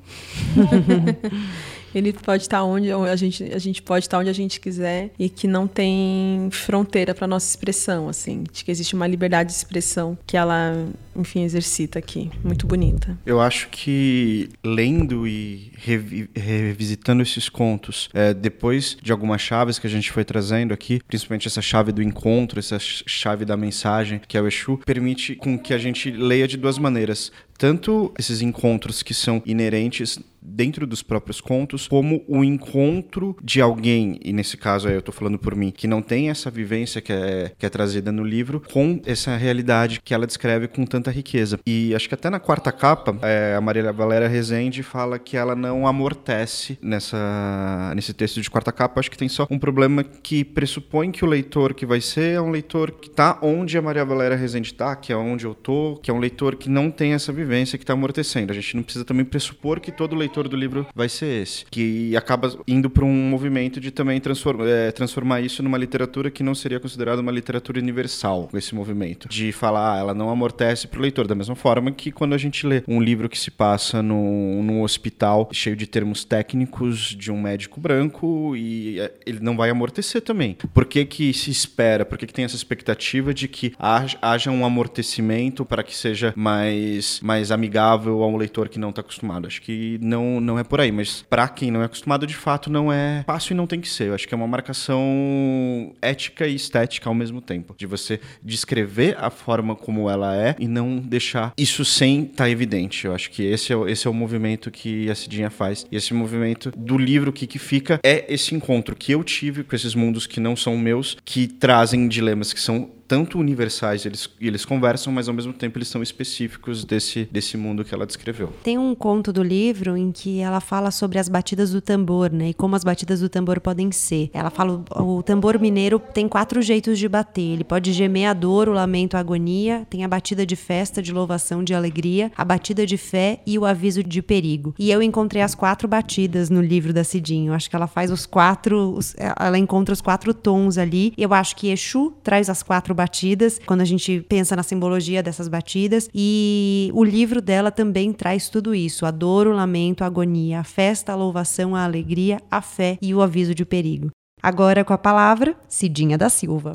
[1.94, 5.30] ele pode estar onde a gente, a gente pode estar onde a gente quiser e
[5.30, 10.18] que não tem fronteira para nossa expressão, assim, de que existe uma liberdade de expressão
[10.26, 13.18] que ela, enfim, exercita aqui, muito bonita.
[13.26, 19.88] Eu acho que lendo e revi revisitando esses contos, é, depois de algumas chaves que
[19.88, 24.38] a gente foi trazendo aqui, principalmente essa chave do encontro, essa chave da mensagem, que
[24.38, 29.02] é o Exu, permite com que a gente leia de duas maneiras tanto esses encontros
[29.02, 34.88] que são inerentes dentro dos próprios contos, como o encontro de alguém, e nesse caso
[34.88, 37.70] aí eu estou falando por mim, que não tem essa vivência que é, que é
[37.70, 41.60] trazida no livro, com essa realidade que ela descreve com tanta riqueza.
[41.66, 45.56] E acho que até na quarta capa, é, a Maria Valéria Rezende fala que ela
[45.56, 49.00] não amortece nessa, nesse texto de quarta capa.
[49.00, 52.42] Acho que tem só um problema que pressupõe que o leitor que vai ser é
[52.42, 56.00] um leitor que está onde a Maria Valéria Rezende está, que é onde eu tô,
[56.02, 58.52] que é um leitor que não tem essa vivência vivência que está amortecendo.
[58.52, 62.16] A gente não precisa também pressupor que todo leitor do livro vai ser esse, que
[62.16, 66.54] acaba indo para um movimento de também transform, é, transformar isso numa literatura que não
[66.54, 71.02] seria considerada uma literatura universal, esse movimento, de falar, ah, ela não amortece para o
[71.02, 74.82] leitor, da mesma forma que quando a gente lê um livro que se passa num
[74.82, 80.22] hospital cheio de termos técnicos de um médico branco e é, ele não vai amortecer
[80.22, 80.58] também.
[80.74, 84.66] Por que que se espera, por que que tem essa expectativa de que haja um
[84.66, 89.48] amortecimento para que seja mais, mais mais amigável a um leitor que não está acostumado.
[89.48, 92.70] Acho que não, não é por aí, mas para quem não é acostumado, de fato,
[92.70, 94.08] não é fácil e não tem que ser.
[94.08, 99.16] Eu acho que é uma marcação ética e estética ao mesmo tempo, de você descrever
[99.20, 103.06] a forma como ela é e não deixar isso sem estar tá evidente.
[103.06, 105.86] Eu acho que esse é, esse é o movimento que a Cidinha faz.
[105.92, 109.76] E esse movimento do livro que, que fica é esse encontro que eu tive com
[109.76, 114.66] esses mundos que não são meus, que trazem dilemas que são tanto universais, eles, eles
[114.66, 118.52] conversam, mas ao mesmo tempo eles são específicos desse, desse mundo que ela descreveu.
[118.64, 122.50] Tem um conto do livro em que ela fala sobre as batidas do tambor, né?
[122.50, 124.30] E como as batidas do tambor podem ser.
[124.34, 127.54] Ela fala: o, tambor mineiro tem quatro jeitos de bater.
[127.54, 131.14] Ele pode gemer a dor, o lamento, a agonia, tem a batida de festa, de
[131.14, 134.76] louvação, de alegria, a batida de fé e o aviso de perigo.
[134.78, 137.54] E eu encontrei as quatro batidas no livro da Cidinho.
[137.54, 139.00] Acho que ela faz os quatro,
[139.40, 141.14] ela encontra os quatro tons ali.
[141.18, 145.48] Eu acho que Exu traz as quatro batidas, quando a gente pensa na simbologia dessas
[145.48, 146.10] batidas.
[146.14, 150.64] E o livro dela também traz tudo isso: a dor, o lamento, a agonia, a
[150.64, 154.10] festa, a louvação, a alegria, a fé e o aviso de perigo.
[154.42, 156.74] Agora com a palavra, Cidinha da Silva.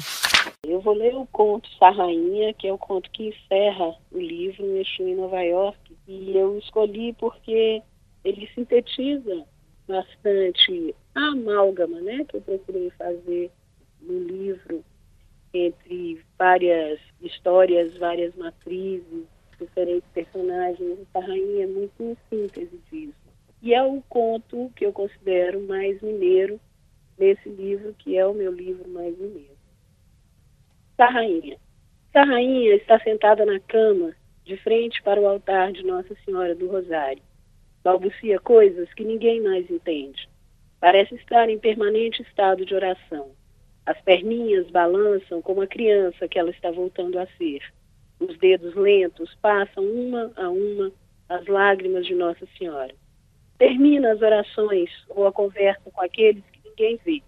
[0.66, 5.02] Eu vou ler o conto Sarrainha, que é o conto que encerra o livro Exu
[5.02, 5.78] em Nova York.
[6.06, 7.82] E eu escolhi porque
[8.24, 9.44] ele sintetiza
[9.88, 13.50] bastante a amálgama né, que eu procurei fazer
[14.00, 14.84] no livro
[15.54, 19.26] entre várias histórias, várias matrizes,
[19.58, 20.98] diferentes personagens.
[21.14, 23.14] A rainha é muito em síntese disso.
[23.60, 26.60] E é o conto que eu considero mais mineiro
[27.18, 29.56] nesse livro, que é o meu livro mais mineiro.
[30.96, 31.56] Sarrainha.
[32.12, 37.22] Sarrainha está sentada na cama, de frente para o altar de Nossa Senhora do Rosário.
[37.84, 40.28] Balbucia coisas que ninguém mais entende.
[40.80, 43.30] Parece estar em permanente estado de oração.
[43.84, 47.62] As perninhas balançam como a criança que ela está voltando a ser.
[48.20, 50.92] Os dedos lentos passam uma a uma
[51.28, 52.94] as lágrimas de Nossa Senhora.
[53.58, 57.22] Termina as orações ou a conversa com aqueles que ninguém vê.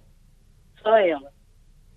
[0.83, 1.33] Só ela.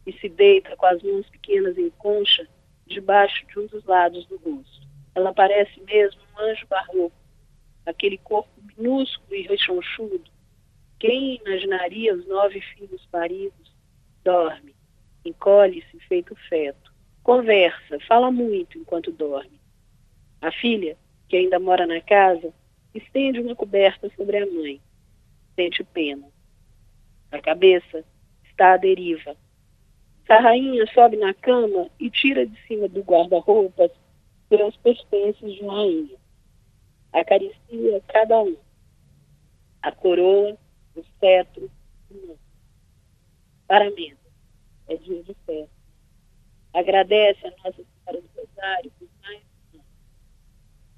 [0.05, 2.47] E se deita com as mãos pequenas em concha
[2.87, 4.87] debaixo de um dos lados do rosto.
[5.13, 7.15] Ela parece mesmo um anjo barroco,
[7.85, 10.31] aquele corpo minúsculo e rechonchudo.
[10.99, 13.76] Quem imaginaria os nove filhos paridos?
[14.27, 14.75] Dorme,
[15.23, 16.93] encolhe-se feito feto.
[17.23, 19.57] Conversa, fala muito enquanto dorme.
[20.41, 20.97] A filha,
[21.29, 22.53] que ainda mora na casa,
[22.93, 24.81] estende uma coberta sobre a mãe.
[25.55, 26.27] Sente pena.
[27.31, 28.03] A cabeça
[28.43, 29.33] está à deriva.
[30.27, 33.91] A rainha sobe na cama e tira de cima do guarda-roupas
[34.49, 36.17] seus pertences de rainha.
[37.13, 38.57] Acaricia cada um.
[39.81, 40.57] A coroa,
[40.97, 41.71] o cetro,
[42.11, 42.39] o manto.
[43.65, 44.16] Paramento.
[44.87, 45.77] É dia de festa
[46.77, 49.41] agradece a Nossa Senhora do Rosário por mais
[49.73, 49.85] um ano.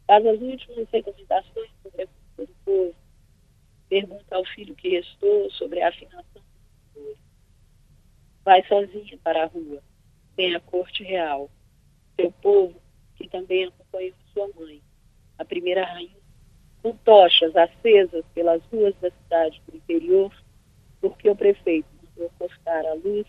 [0.05, 2.95] Faz as últimas recomendações sobre a cultura do povo.
[3.87, 7.17] Pergunta ao filho que restou sobre a afinação do povo.
[8.43, 9.81] Vai sozinha para a rua,
[10.35, 11.49] tem a corte real.
[12.15, 12.81] Seu povo,
[13.15, 14.81] que também acompanhou sua mãe,
[15.37, 16.19] a primeira rainha,
[16.83, 20.33] com tochas acesas pelas ruas da cidade do interior,
[20.99, 23.25] porque o prefeito mandou cortar a luz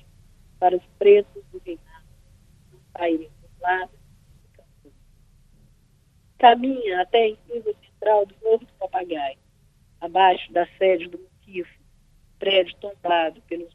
[0.60, 2.06] para os pretos do reinado
[2.96, 3.98] saírem dos lados.
[6.38, 9.38] Caminha até a inclusa central do Morro do Papagaio,
[10.00, 11.80] abaixo da sede do Muquifo,
[12.38, 13.74] prédio tombado pelos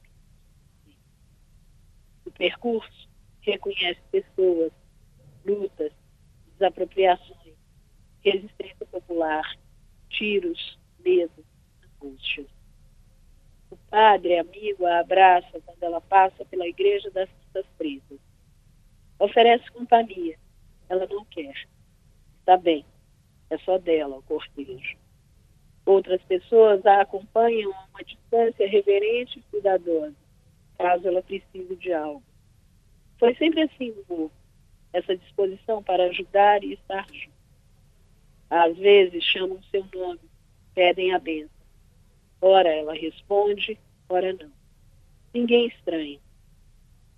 [2.25, 3.09] O percurso
[3.41, 4.71] reconhece pessoas,
[5.45, 5.91] lutas,
[6.53, 7.55] desapropriações,
[8.21, 9.43] resistência popular,
[10.09, 11.45] tiros, medo,
[11.83, 12.54] angústias.
[13.89, 18.19] Padre, amigo, a abraça quando ela passa pela igreja das Santas Presas
[19.17, 20.37] Oferece companhia.
[20.89, 21.55] Ela não quer.
[22.39, 22.85] Está bem.
[23.49, 24.97] É só dela o cortejo.
[25.85, 30.15] Outras pessoas a acompanham a uma distância reverente e cuidadosa,
[30.77, 32.23] caso ela precise de algo.
[33.19, 34.31] Foi sempre assim morro,
[34.91, 37.35] essa disposição para ajudar e estar junto.
[38.49, 40.19] Às vezes chamam seu nome,
[40.73, 41.54] pedem a benção.
[42.47, 43.75] Ora ela responde,
[44.07, 44.51] ora não.
[45.33, 46.19] Ninguém estranha.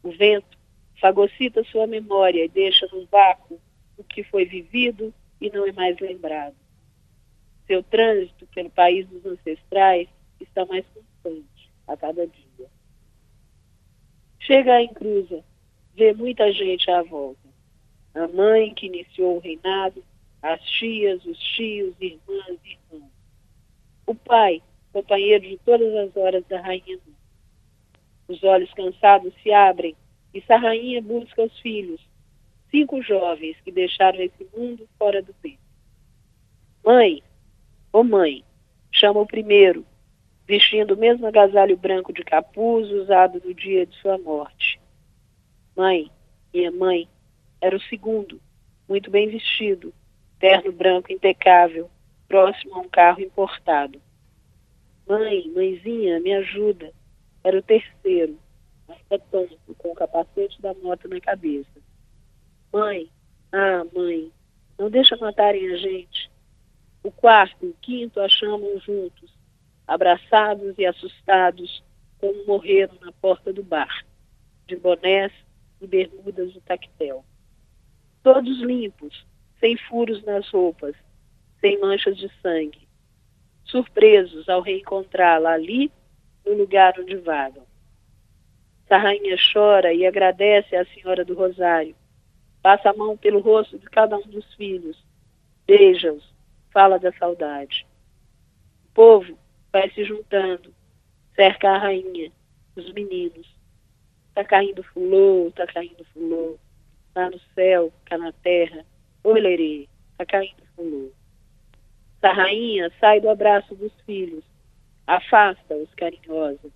[0.01, 0.57] O vento
[1.01, 3.59] fagocita sua memória e deixa no vácuo
[3.97, 6.55] o que foi vivido e não é mais lembrado.
[7.65, 10.07] Seu trânsito pelo país dos ancestrais
[10.39, 12.67] está mais constante a cada dia.
[14.39, 15.43] Chega a encruza,
[15.93, 17.49] vê muita gente à volta.
[18.15, 20.01] A mãe que iniciou o reinado,
[20.41, 23.11] as tias, os tios, irmãs e irmãos.
[24.05, 24.63] O pai,
[24.97, 26.97] companheiro de todas as horas da rainha.
[28.27, 29.95] Os olhos cansados se abrem
[30.33, 32.01] e Sarrainha busca os filhos,
[32.71, 35.59] cinco jovens que deixaram esse mundo fora do tempo.
[36.83, 37.21] Mãe,
[37.93, 38.43] ô oh mãe,
[38.91, 39.85] chama o primeiro,
[40.47, 44.79] vestindo o mesmo agasalho branco de capuz usado no dia de sua morte.
[45.75, 46.09] Mãe,
[46.51, 47.07] minha mãe,
[47.61, 48.41] era o segundo,
[48.89, 49.93] muito bem vestido,
[50.39, 51.87] terno branco impecável,
[52.27, 54.01] próximo a um carro importado.
[55.07, 56.91] Mãe, mãezinha, me ajuda.
[57.43, 58.37] Era o terceiro,
[58.89, 61.81] ainda tonto, com o capacete da moto na cabeça.
[62.73, 63.09] Mãe,
[63.53, 64.31] ah, mãe,
[64.77, 66.29] não deixa matarem a gente.
[67.03, 69.31] O quarto e o quinto a chamam juntos,
[69.87, 71.81] abraçados e assustados,
[72.19, 74.05] como morreram na porta do bar,
[74.67, 75.31] de bonés
[75.79, 77.23] e bermudas de tactel.
[78.23, 79.25] Todos limpos,
[79.59, 80.95] sem furos nas roupas,
[81.61, 82.86] sem manchas de sangue,
[83.67, 85.91] surpresos ao reencontrá-la ali,
[86.45, 87.65] no lugar onde vagam.
[88.87, 91.95] Sarrainha chora e agradece à Senhora do Rosário.
[92.61, 94.97] Passa a mão pelo rosto de cada um dos filhos.
[95.65, 96.33] Beija-os.
[96.71, 97.85] Fala da saudade.
[98.85, 99.37] O povo
[99.71, 100.73] vai se juntando.
[101.35, 102.31] Cerca a rainha,
[102.75, 103.47] os meninos.
[104.33, 106.57] Tá caindo fulô, tá caindo fulô.
[107.15, 108.85] Lá no céu, cá na terra.
[109.23, 109.87] Olerê,
[110.17, 111.11] tá caindo fulô.
[112.21, 114.43] A rainha sai do abraço dos filhos.
[115.05, 116.69] Afasta-os carinhosa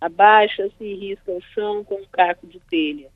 [0.00, 3.10] Abaixa-se e risca o chão com um caco de telha.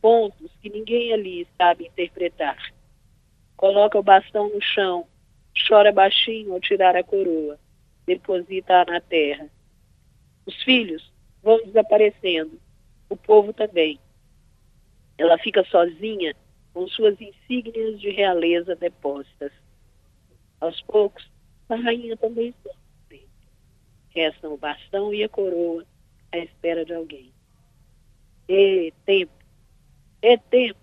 [0.00, 2.58] Pontos que ninguém ali sabe interpretar.
[3.56, 5.06] Coloca o bastão no chão,
[5.66, 7.58] chora baixinho ao tirar a coroa,
[8.04, 9.48] deposita-a na terra.
[10.44, 11.10] Os filhos
[11.42, 12.60] vão desaparecendo,
[13.08, 13.98] o povo também.
[15.16, 16.34] ela fica sozinha
[16.74, 19.52] com suas insígnias de realeza depostas.
[20.62, 21.28] Aos poucos,
[21.68, 23.28] a rainha também sofre.
[24.10, 25.84] Restam o bastão e a coroa
[26.30, 27.34] à espera de alguém.
[28.48, 29.32] E tempo,
[30.22, 30.78] é tempo,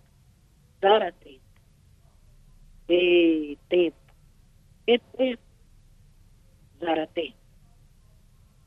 [0.81, 1.39] dar a tempo.
[2.89, 3.95] E tempo,
[4.85, 5.43] é tempo,
[6.81, 7.37] dar a tempo.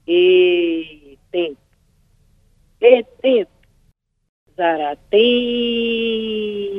[0.06, 1.60] E tempo,
[2.80, 3.52] é tempo,
[4.56, 6.72] dar a tempo.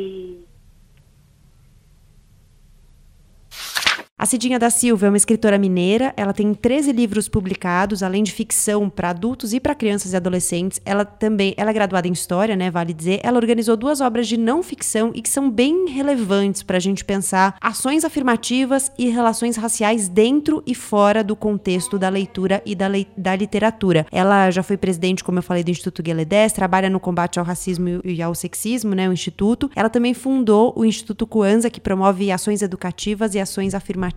[4.23, 8.31] A Cidinha da Silva é uma escritora mineira, ela tem 13 livros publicados, além de
[8.31, 10.79] ficção para adultos e para crianças e adolescentes.
[10.85, 13.19] Ela também, ela é graduada em história, né, vale dizer.
[13.21, 17.03] Ela organizou duas obras de não ficção e que são bem relevantes para a gente
[17.03, 22.87] pensar ações afirmativas e relações raciais dentro e fora do contexto da leitura e da,
[22.87, 24.07] le da literatura.
[24.09, 27.99] Ela já foi presidente, como eu falei, do Instituto Gueledés, trabalha no combate ao racismo
[28.05, 29.69] e ao sexismo, né, o instituto.
[29.75, 34.12] Ela também fundou o Instituto Kwanzaa, que promove ações educativas e ações afirmativas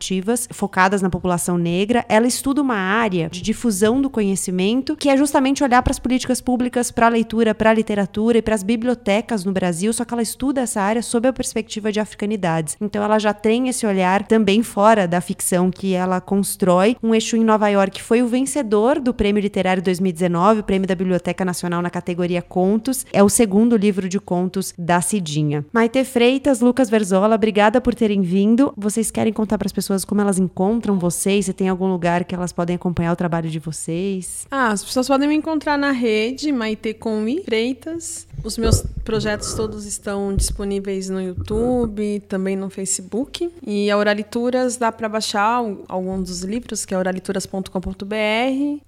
[0.50, 2.04] focadas na população negra.
[2.08, 6.40] Ela estuda uma área de difusão do conhecimento que é justamente olhar para as políticas
[6.40, 10.12] públicas, para a leitura, para a literatura e para as bibliotecas no Brasil, só que
[10.12, 12.76] ela estuda essa área sob a perspectiva de africanidades.
[12.80, 16.96] Então ela já tem esse olhar também fora da ficção que ela constrói.
[17.02, 20.94] Um eixo em Nova York foi o vencedor do Prêmio Literário 2019, o Prêmio da
[20.94, 23.06] Biblioteca Nacional na categoria Contos.
[23.12, 25.64] É o segundo livro de contos da Cidinha.
[25.72, 28.72] Maite Freitas, Lucas Verzola, obrigada por terem vindo.
[28.76, 31.46] Vocês querem contar para as pessoas pessoas como elas encontram vocês?
[31.46, 34.46] Se tem algum lugar que elas podem acompanhar o trabalho de vocês?
[34.50, 38.26] Ah, as pessoas podem me encontrar na rede Maite Conwi Freitas.
[38.42, 43.50] Os meus projetos todos estão disponíveis no YouTube, também no Facebook.
[43.66, 48.14] E a Oralituras dá para baixar alguns dos livros, que é oralituras.com.br.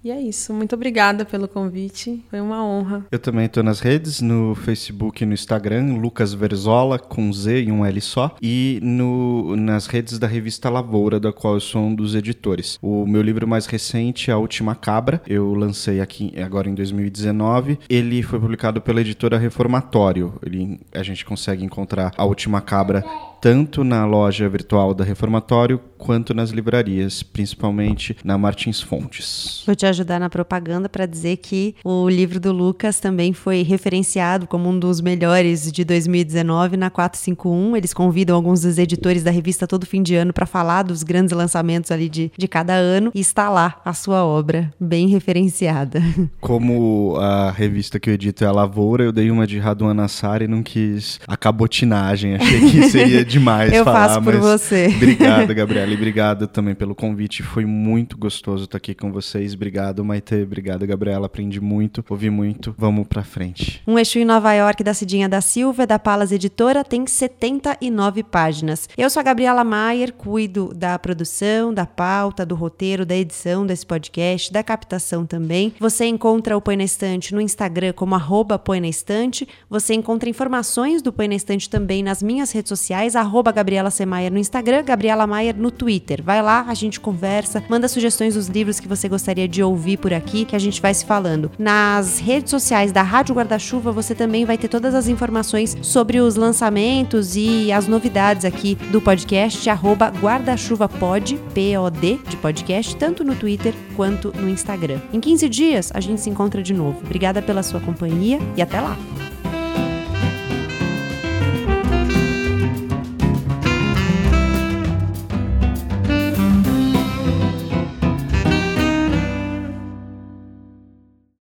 [0.05, 0.53] E é isso.
[0.53, 2.23] Muito obrigada pelo convite.
[2.31, 3.07] Foi uma honra.
[3.11, 7.73] Eu também estou nas redes, no Facebook e no Instagram, Lucas Verzola, com Z e
[7.73, 8.37] um L só.
[8.43, 12.79] E no, nas redes da revista Lavoura Lavoura, da qual eu sou um dos editores.
[12.81, 17.81] O meu livro mais recente, A Última Cabra, eu lancei aqui agora em 2019.
[17.89, 20.35] Ele foi publicado pela editora Reformatório.
[20.45, 23.05] Ele, a gente consegue encontrar A Última Cabra
[23.41, 29.63] tanto na loja virtual da Reformatório quanto nas livrarias, principalmente na Martins Fontes.
[29.67, 34.47] Vou te ajudar na propaganda para dizer que o livro do Lucas também foi referenciado
[34.47, 37.77] como um dos melhores de 2019 na 451.
[37.77, 41.37] Eles convidam alguns dos editores da revista todo fim de ano para falar dos grandes
[41.37, 46.01] lançamentos ali de, de cada ano e está lá a sua obra, bem referenciada.
[46.41, 50.43] Como a revista que eu edito é a Lavoura, eu dei uma de Raduan Nassar
[50.43, 52.37] e não quis a cabotinagem.
[52.37, 54.05] Achei que seria demais eu falar.
[54.05, 54.87] Eu faço por você.
[54.97, 55.91] Obrigado, Gabriela.
[55.91, 57.43] E obrigado também pelo convite.
[57.43, 59.55] Foi muito gostoso estar aqui com vocês.
[59.55, 60.35] Obrigado, Maite.
[60.35, 61.27] Obrigado, Gabriela.
[61.27, 62.75] Aprendi muito, ouvi muito.
[62.77, 63.83] Vamos pra frente.
[63.87, 68.89] Um eixo em Nova York da Cidinha da Silva, da Palas Editora, tem 79 páginas.
[68.97, 73.85] Eu sou a Gabriela Maier, cuido da produção, da pauta, do roteiro, da edição desse
[73.85, 75.73] podcast, da captação também.
[75.79, 79.47] Você encontra o Põe na Estante no Instagram como arroba Põe na Estante.
[79.69, 84.31] Você encontra informações do Põe na Estante também nas minhas redes sociais, arroba Gabriela Semaia
[84.31, 86.23] no Instagram, Gabriela Maier no Twitter.
[86.23, 90.13] Vai lá, a gente conversa, manda sugestões dos livros que você gostaria de ouvir por
[90.13, 91.51] aqui, que a gente vai se falando.
[91.59, 96.37] Nas redes sociais da Rádio Guarda-Chuva, você também vai ter todas as informações sobre os
[96.37, 103.75] lançamentos e as novidades aqui do podcast, arroba guarda-chuva-pod, P-O-D, de podcast, tanto no Twitter
[103.97, 105.01] quanto no Instagram.
[105.13, 107.01] Em 15 dias, a gente se encontra de novo.
[107.05, 108.97] Obrigada pela sua companhia e até lá!